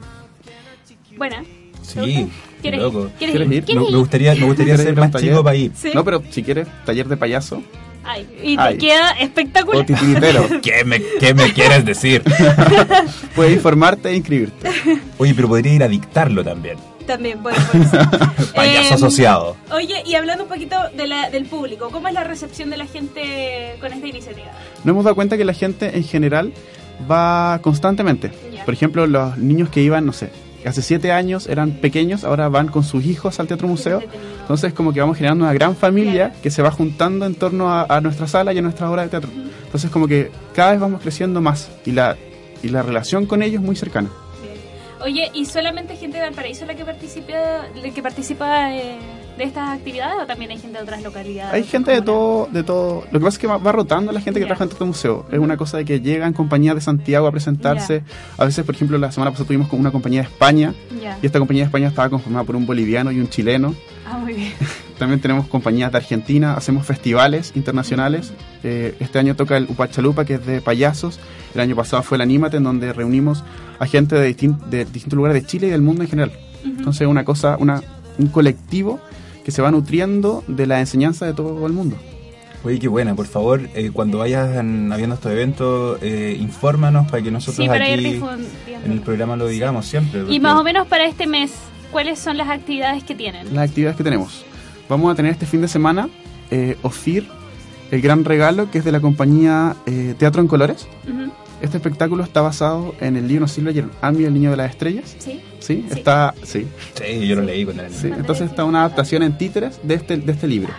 [1.17, 1.43] Buena.
[1.83, 2.31] Sí,
[2.63, 3.11] ¿Quieres loco.
[3.19, 3.55] ¿Quieres ¿Quieres ir?
[3.55, 3.65] ir?
[3.65, 5.31] ¿Quieres Me, gustaría, me gustaría ¿Quieres ser más taller?
[5.31, 5.73] chico para ir.
[5.75, 5.91] Sí.
[5.95, 7.63] No, pero si quieres taller de payaso
[8.03, 8.79] Ay, y te Ay.
[8.79, 9.83] queda espectacular.
[9.83, 12.23] o titiritero, ¿Qué me, qué me quieres decir?
[13.35, 14.71] puedes informarte e inscribirte.
[15.19, 16.77] Oye, pero podría ir a dictarlo también.
[17.07, 17.99] También, bueno, por eso.
[18.55, 19.57] Payaso Em, asociado.
[19.73, 22.87] Oye, y hablando un poquito de la- del público, ¿cómo es la recepción de la
[22.87, 24.47] gente con esta iniciativa?
[24.85, 26.53] Nos hemos dado cuenta que la gente en general
[27.11, 28.31] va constantemente.
[28.65, 30.31] Por ejemplo, los niños que iban, no sé,
[30.69, 34.03] hace siete años eran pequeños, ahora van con sus hijos al Teatro Museo.
[34.41, 37.87] Entonces, como que vamos generando una gran familia que se va juntando en torno a,
[37.89, 39.31] a nuestra sala y a nuestra obra de teatro.
[39.65, 42.17] Entonces, como que cada vez vamos creciendo más y la,
[42.63, 44.11] y la relación con ellos es muy cercana.
[45.03, 47.33] Oye, ¿y solamente gente de Valparaíso la que participa,
[47.75, 48.99] la que participa eh,
[49.41, 51.53] de estas actividades o también hay gente de otras localidades?
[51.55, 53.05] Hay gente de todo, de todo.
[53.11, 54.49] Lo que pasa es que va, rotando la gente que Ya.
[54.49, 55.26] trabaja en Teatro Museo.
[55.32, 58.03] Es una cosa de que llegan compañías de Santiago a presentarse.
[58.38, 60.74] A veces, por ejemplo, la semana pasada tuvimos con una compañía de España.
[61.03, 61.18] Ya.
[61.22, 63.74] Y esta compañía de España estaba conformada por un boliviano y un chileno.
[64.07, 64.53] Ah, muy bien.
[64.99, 68.32] También tenemos compañías de Argentina, hacemos festivales internacionales.
[68.62, 71.18] Eh, este año toca el Upachalupa, que es de payasos.
[71.55, 73.43] El año pasado fue el Anímate, en donde reunimos
[73.78, 76.32] a gente de, distin- de distintos lugares de Chile y del mundo en general.
[76.64, 77.82] Entonces es una cosa, una,
[78.18, 79.01] un colectivo
[79.51, 81.97] que se va nutriendo de la enseñanza de todo el mundo.
[82.63, 83.17] Oye, qué buena.
[83.17, 87.89] Por favor, eh, cuando vayan habiendo estos eventos, eh, infórmanos para que nosotros Sí, para
[87.89, 88.21] ir aquí
[88.85, 90.25] en el programa lo digamos siempre.
[90.29, 91.51] Y más o menos para este mes,
[91.91, 93.53] ¿cuáles son las actividades que tienen?
[93.53, 94.45] Las actividades que tenemos.
[94.89, 96.09] Vamos a tener este fin de semana
[96.53, 97.27] eh, OFIR,
[97.91, 100.87] el gran regalo, que es de la compañía eh, Teatro en Colores.
[101.61, 105.15] Este espectáculo está basado en el libro Silver Ami, el niño de las estrellas.
[105.19, 105.41] ¿Sí?
[105.59, 105.99] Sí, Sí.
[105.99, 108.07] está, sí, Sí, yo lo leí con el sí.
[108.09, 110.73] Entonces está una adaptación en títeres de este, de este libro.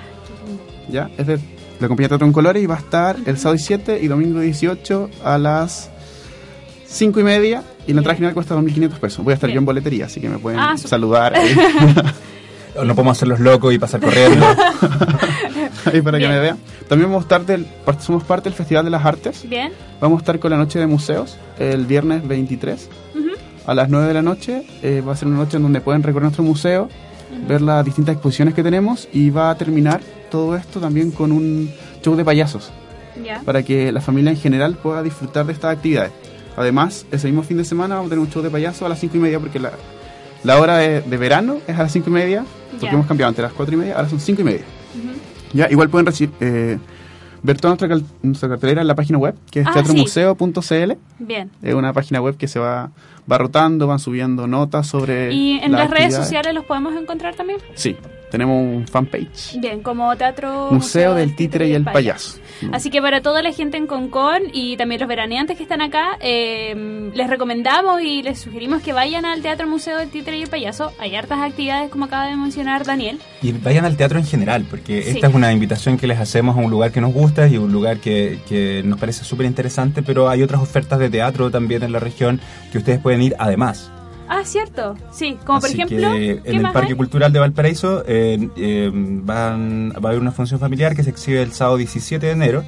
[0.90, 1.10] ¿Ya?
[1.18, 1.40] Es de
[1.80, 5.10] la compañía Teatro en Colores y va a estar el sábado 17 y domingo 18
[5.24, 5.90] a las
[6.88, 7.64] 5 y media.
[7.88, 9.24] Y la entrada general cuesta 2.500 pesos.
[9.24, 9.56] Voy a estar Bien.
[9.56, 11.34] yo en boletería, así que me pueden Ah, saludar
[12.76, 14.46] No podemos hacer los locos y pasar corriendo.
[15.92, 16.58] ahí para que me vean.
[16.88, 17.66] También vamos a estar del,
[18.00, 19.48] somos parte del Festival de las Artes.
[19.48, 19.72] Bien.
[20.00, 23.30] Vamos a estar con la noche de museos el viernes 23 Ujú.
[23.68, 24.64] a las 9 de la noche.
[24.82, 26.90] Eh, va a ser una noche en donde pueden recorrer nuestro museo,
[27.48, 31.72] ver las distintas exposiciones que tenemos y va a terminar todo esto también con un
[32.04, 32.72] show de payasos
[33.24, 33.42] Ya.
[33.46, 36.12] para que la familia en general pueda disfrutar de estas actividades.
[36.58, 39.00] Además, ese mismo fin de semana vamos a tener un show de payasos a las
[39.00, 39.72] 5 y media porque la,
[40.44, 42.44] la hora de, de verano es a las 5 y media,
[42.82, 44.62] porque hemos cambiado antes las 4 y media, ahora son 5 y media.
[44.96, 45.58] Ujú.
[45.58, 46.78] Ya, igual pueden recibir, eh,
[47.44, 50.94] ver toda nuestra, cal- nuestra cartelera en la página web, que es Ah, teatromuseo.cl.
[51.20, 51.50] Bien.
[51.62, 52.92] Es una página web que se va,
[53.32, 55.34] va rotando, van subiendo notas sobre.
[55.34, 57.60] ¿Y en las las redes sociales los podemos encontrar también?
[57.76, 57.96] Sí,
[58.32, 59.60] tenemos un fanpage.
[59.60, 62.40] Bien, como Teatro Museo del Títere y el Payaso.
[62.72, 66.18] Así que para toda la gente en Concón y también los veraneantes que están acá,
[66.22, 70.50] eh, les recomendamos y les sugerimos que vayan al Teatro Museo del Títere y el
[70.50, 70.92] Payaso.
[71.00, 73.20] Hay hartas actividades, como acaba de mencionar Daniel.
[73.42, 75.10] Y vayan al teatro en general, porque Sí.
[75.12, 77.72] esta es una invitación que les hacemos a un lugar que nos gusta y un
[77.72, 81.92] lugar que, que nos parece súper interesante, pero hay otras ofertas de teatro también en
[81.92, 82.40] la región
[82.72, 83.92] que ustedes pueden ir además.
[84.34, 84.96] Ah, cierto.
[85.12, 86.96] Sí, como por ejemplo, que ¿qué en el Parque hay?
[86.96, 91.42] Cultural de Valparaíso eh, eh, van, va a haber una función familiar que se exhibe
[91.42, 92.64] el sábado 17 de enero.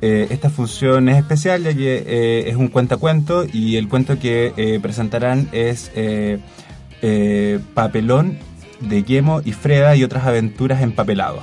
[0.00, 4.52] Eh, esta función es especial ya que eh, es un cuentacuento y el cuento que
[4.56, 5.90] eh, presentarán es
[7.74, 8.38] Papelón
[8.78, 11.42] de Guemo y Freda y otras aventuras empapelados.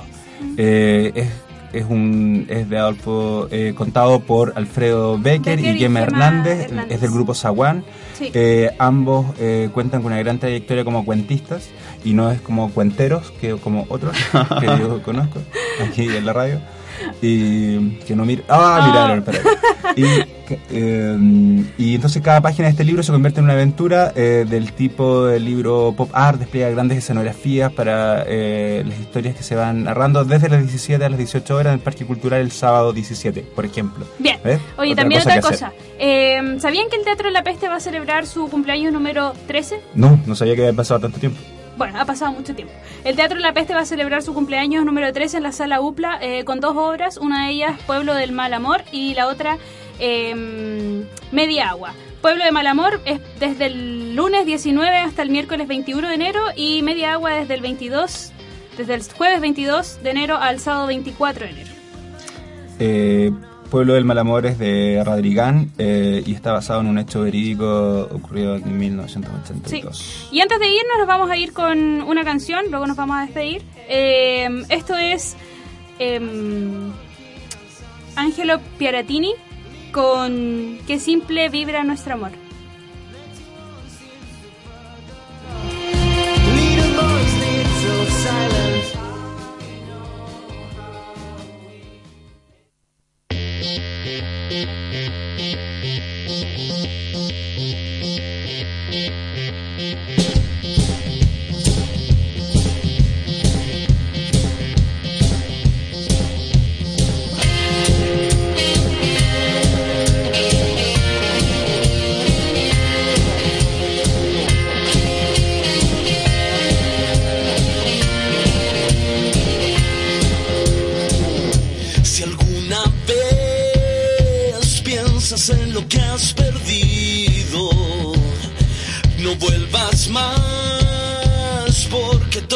[0.56, 1.28] Eh, es,
[1.72, 6.64] es, un, es de Adolfo, eh, contado por Alfredo Becker, Becker y Gemma Gemma Hernández,
[6.64, 6.94] Hernández.
[6.94, 7.84] es del grupo Zaguán.
[8.18, 8.30] Sí.
[8.34, 11.70] Eh, ambos eh, cuentan con una gran trayectoria como cuentistas
[12.04, 14.16] y no es como cuenteros que como otros
[14.60, 15.40] que yo conozco
[15.82, 16.60] aquí en la radio.
[17.22, 18.42] Y que no mira.
[18.48, 19.40] Ah, miraron, espera.
[19.96, 20.04] Y,
[20.70, 24.72] eh, y entonces cada página de este libro se convierte en una aventura eh, del
[24.72, 29.84] tipo del libro pop art, despliega grandes escenografías para eh, las historias que se van
[29.84, 33.42] narrando desde las 17 a las 18 horas en el Parque Cultural el sábado 17,
[33.54, 34.06] por ejemplo.
[34.18, 34.38] Bien.
[34.76, 35.72] Oye, Otra también cosa otra cosa.
[35.98, 39.80] Eh, ¿Sabían que el Teatro de la Peste va a celebrar su cumpleaños número 13?
[39.94, 41.38] No, no sabía que había pasado tanto tiempo.
[41.80, 42.74] Bueno, ha pasado mucho tiempo.
[43.04, 46.18] El Teatro la Peste va a celebrar su cumpleaños número 13 en la Sala UPLA
[46.20, 49.56] eh, con dos obras, una de ellas Pueblo del Mal Amor y la otra
[49.98, 50.34] eh,
[51.32, 51.94] Media Agua.
[52.20, 56.40] Pueblo de Mal Amor es desde el lunes 19 hasta el miércoles 21 de enero
[56.54, 58.30] y Media Agua desde el 22,
[58.76, 61.70] desde el jueves 22 de enero al sábado 24 de enero.
[62.78, 63.32] Eh,
[63.70, 68.56] Pueblo del Malamor es de Radrigán eh, y está basado en un hecho verídico ocurrido
[68.56, 68.70] en Sí.
[68.70, 70.28] 1982.
[70.32, 73.22] Y antes de irnos, nos vamos a ir con una canción, luego nos vamos a
[73.22, 73.62] despedir.
[73.88, 75.36] Eh, esto es
[75.98, 76.90] em,
[78.16, 79.32] Angelo Piaratini
[79.92, 82.32] con Qué simple vibra nuestro amor.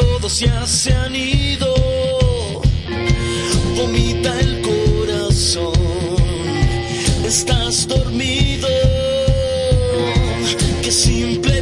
[0.04, 1.74] Todos ya se han ido.
[3.76, 5.72] Vomita el corazón,
[7.26, 8.68] estás dormido.
[10.82, 11.53] Que simple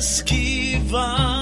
[0.00, 1.39] esquivar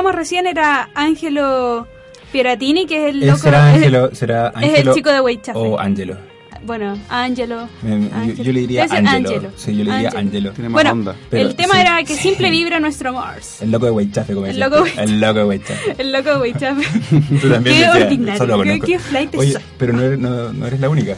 [0.00, 1.86] escuchábamos recién era Angelo
[2.32, 3.38] Pieratini, que es el Eh, loco.
[3.38, 4.10] ¿Será es el- Ángelo?
[4.14, 5.58] ¿Será es el Ángelo chico de Weichafe.
[5.58, 6.16] O Ángelo.
[6.62, 7.68] Bueno, me- yo- Ángelo.
[8.44, 9.50] yo le diría Ángelo.
[9.56, 10.52] Sí, yo le diría Ángelo.
[10.70, 11.16] Bueno, onda.
[11.30, 11.80] Pero el tema sí.
[11.80, 13.60] era que simple vibra nuestro Mars.
[13.62, 15.94] El loco de Weichafe, como El loco de- El loco de Weichafe.
[15.98, 16.82] El loco de Weichafe.
[17.40, 19.62] Tú también Qué ordinario, qué- qué flight Oye, soy.
[19.78, 21.16] pero no eres, no, no eres la única.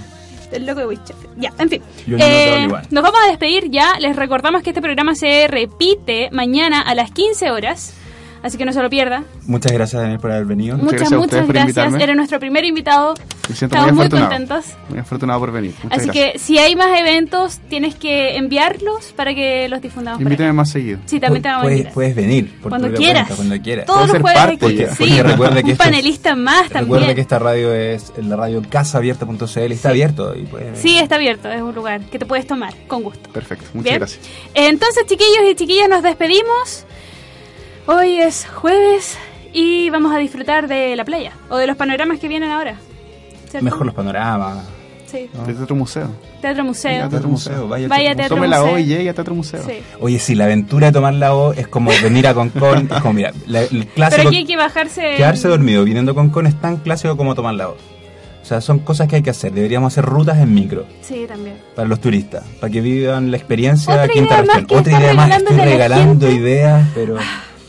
[0.52, 1.28] El loco de Weichafe.
[1.38, 1.82] Ya, en fin.
[2.08, 3.98] Eh, nos vamos a despedir ya.
[4.00, 7.94] Les recordamos que este programa se repite mañana a las 15 horas.
[8.42, 9.22] Así que no se lo pierda.
[9.46, 10.76] Muchas gracias, Daniel, por haber venido.
[10.76, 11.62] Muchas, gracias a muchas gracias.
[11.68, 12.02] invitarme.
[12.02, 13.14] Era nuestro primer invitado.
[13.48, 14.64] Me siento Estamos muy contentos.
[14.88, 15.74] Muy afortunado por venir.
[15.82, 16.32] Muchas Así gracias.
[16.32, 20.20] que si hay más eventos, tienes que enviarlos para que los difundamos.
[20.20, 20.98] Invítame más seguido.
[21.06, 21.94] Sí, también te vamos a puedes, invitar.
[21.94, 22.52] puedes venir.
[22.60, 23.26] por Cuando quieras.
[23.28, 23.86] cuenta, cuando quieras.
[23.86, 24.76] Todos los jueves parte aquí.
[24.96, 26.84] Sí, Porque que un panelista más también.
[26.94, 30.34] Recuerda que esta radio es la radio casaabierta.cl está abierto.
[30.36, 33.30] Y puedes Sí, está abierto, es un lugar que te puedes tomar con gusto.
[33.30, 33.64] Perfecto.
[33.74, 33.98] Muchas Bien.
[33.98, 34.20] gracias.
[34.54, 36.86] Entonces, chiquillos y chiquillas, nos despedimos.
[37.86, 39.18] Hoy es jueves
[39.52, 42.76] y vamos a disfrutar de la playa o de los panoramas que vienen ahora.
[43.50, 43.64] ¿cierto?
[43.64, 44.58] Mejor los panoramas.
[45.06, 45.28] Sí.
[45.46, 46.08] De Teatro Museo.
[46.40, 46.90] Teatro Museo.
[46.92, 48.74] Vaya Teatro Museo, vaya Vaya Teatro Teatro Tome la Museo.
[48.74, 49.62] O y llegue a Teatro Museo.
[49.62, 49.74] Sí.
[50.00, 52.88] Oye, sí, la aventura de tomar la O es como venir a Concón.
[52.90, 54.28] es como, mira, la- el Pero clásico.
[54.28, 55.14] aquí hay que bajarse.
[55.16, 57.72] Quedarse dormido viniendo a Concón es tan clásico como tomar la O.
[57.72, 59.52] O sea, son cosas que hay que hacer.
[59.52, 61.56] Deberíamos hacer rutas en micro Sí, también.
[61.76, 64.42] para los turistas, para que vivan la experiencia Otra aquí en Otra
[64.98, 66.40] idea más, estoy regalando gente.
[66.40, 67.18] ideas, pero...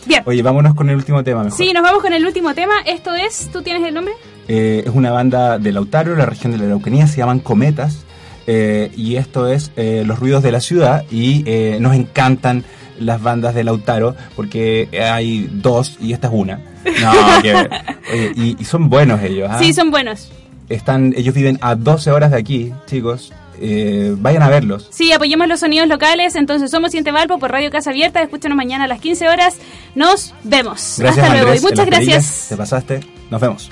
[0.06, 0.24] Bien.
[0.26, 1.58] Oye, vámonos con el último tema mejor.
[1.58, 2.74] Sí, nos vamos con el último tema.
[2.86, 3.50] Esto es.
[3.52, 4.14] ¿Tú tienes el nombre?
[4.48, 8.06] Eh, es una banda de Lautaro, la región de la Araucanía, se llaman Cometas.
[8.48, 11.06] eh, y esto es eh, Los Ruidos de la Ciudad.
[11.12, 11.46] Y
[11.80, 12.64] nos encantan
[13.00, 16.60] las bandas de Lautaro porque hay dos y esta es una.
[17.02, 17.56] No, que,
[18.14, 19.50] oye, y, y son buenos ellos.
[19.52, 19.58] ¿ah?
[19.60, 20.32] Sí, son buenos.
[20.70, 23.32] Están, ellos viven a 12 horas de aquí, chicos.
[23.60, 24.88] Eh, vayan a verlos.
[24.92, 26.36] Sí, apoyemos los sonidos locales.
[26.36, 28.22] Entonces, somos Siente Valpo por Radio Casa Abierta.
[28.22, 29.58] Escúchanos mañana a las 15 horas.
[29.96, 30.96] Nos vemos.
[30.98, 32.46] Gracias, Hasta luego y muchas gracias.
[32.50, 33.00] Te pasaste.
[33.30, 33.72] Nos vemos.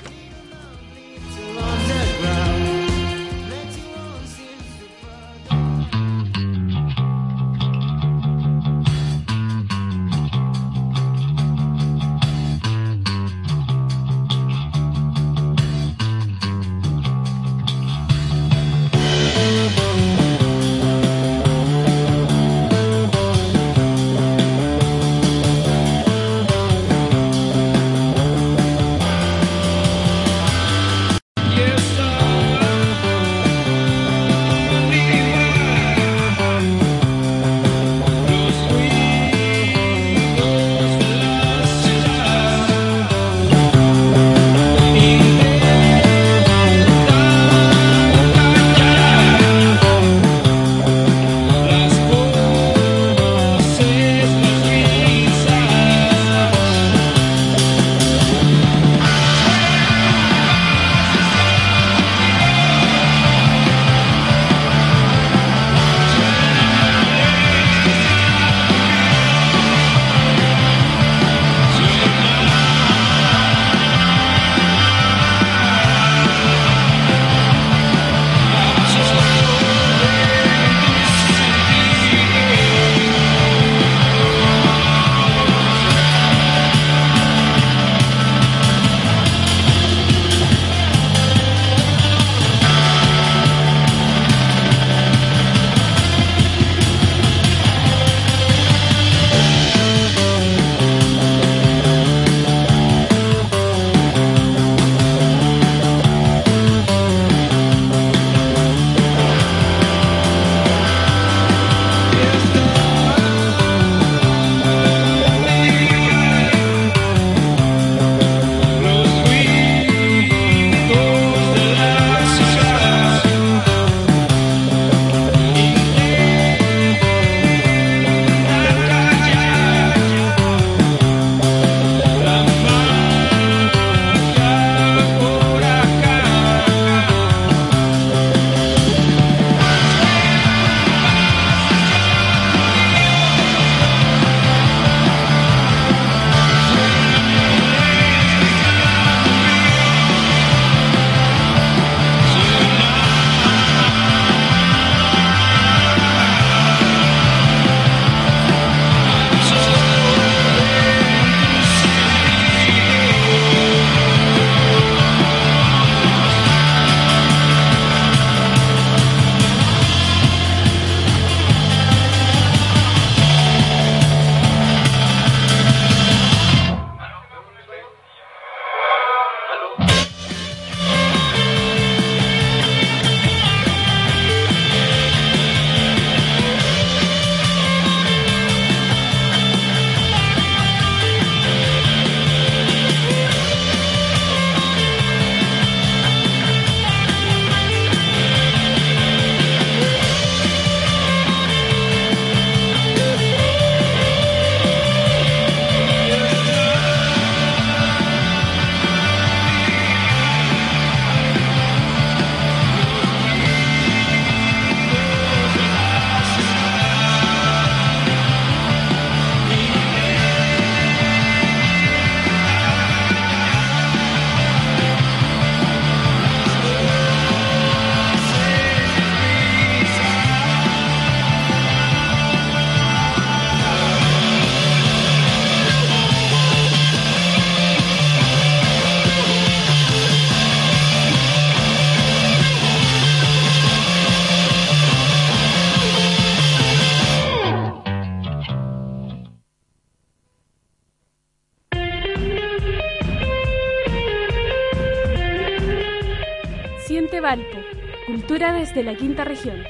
[258.72, 259.62] Desde la quinta región.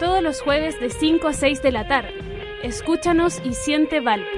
[0.00, 2.14] Todos los jueves de 5 a 6 de la tarde.
[2.62, 4.37] Escúchanos y siente Valpo.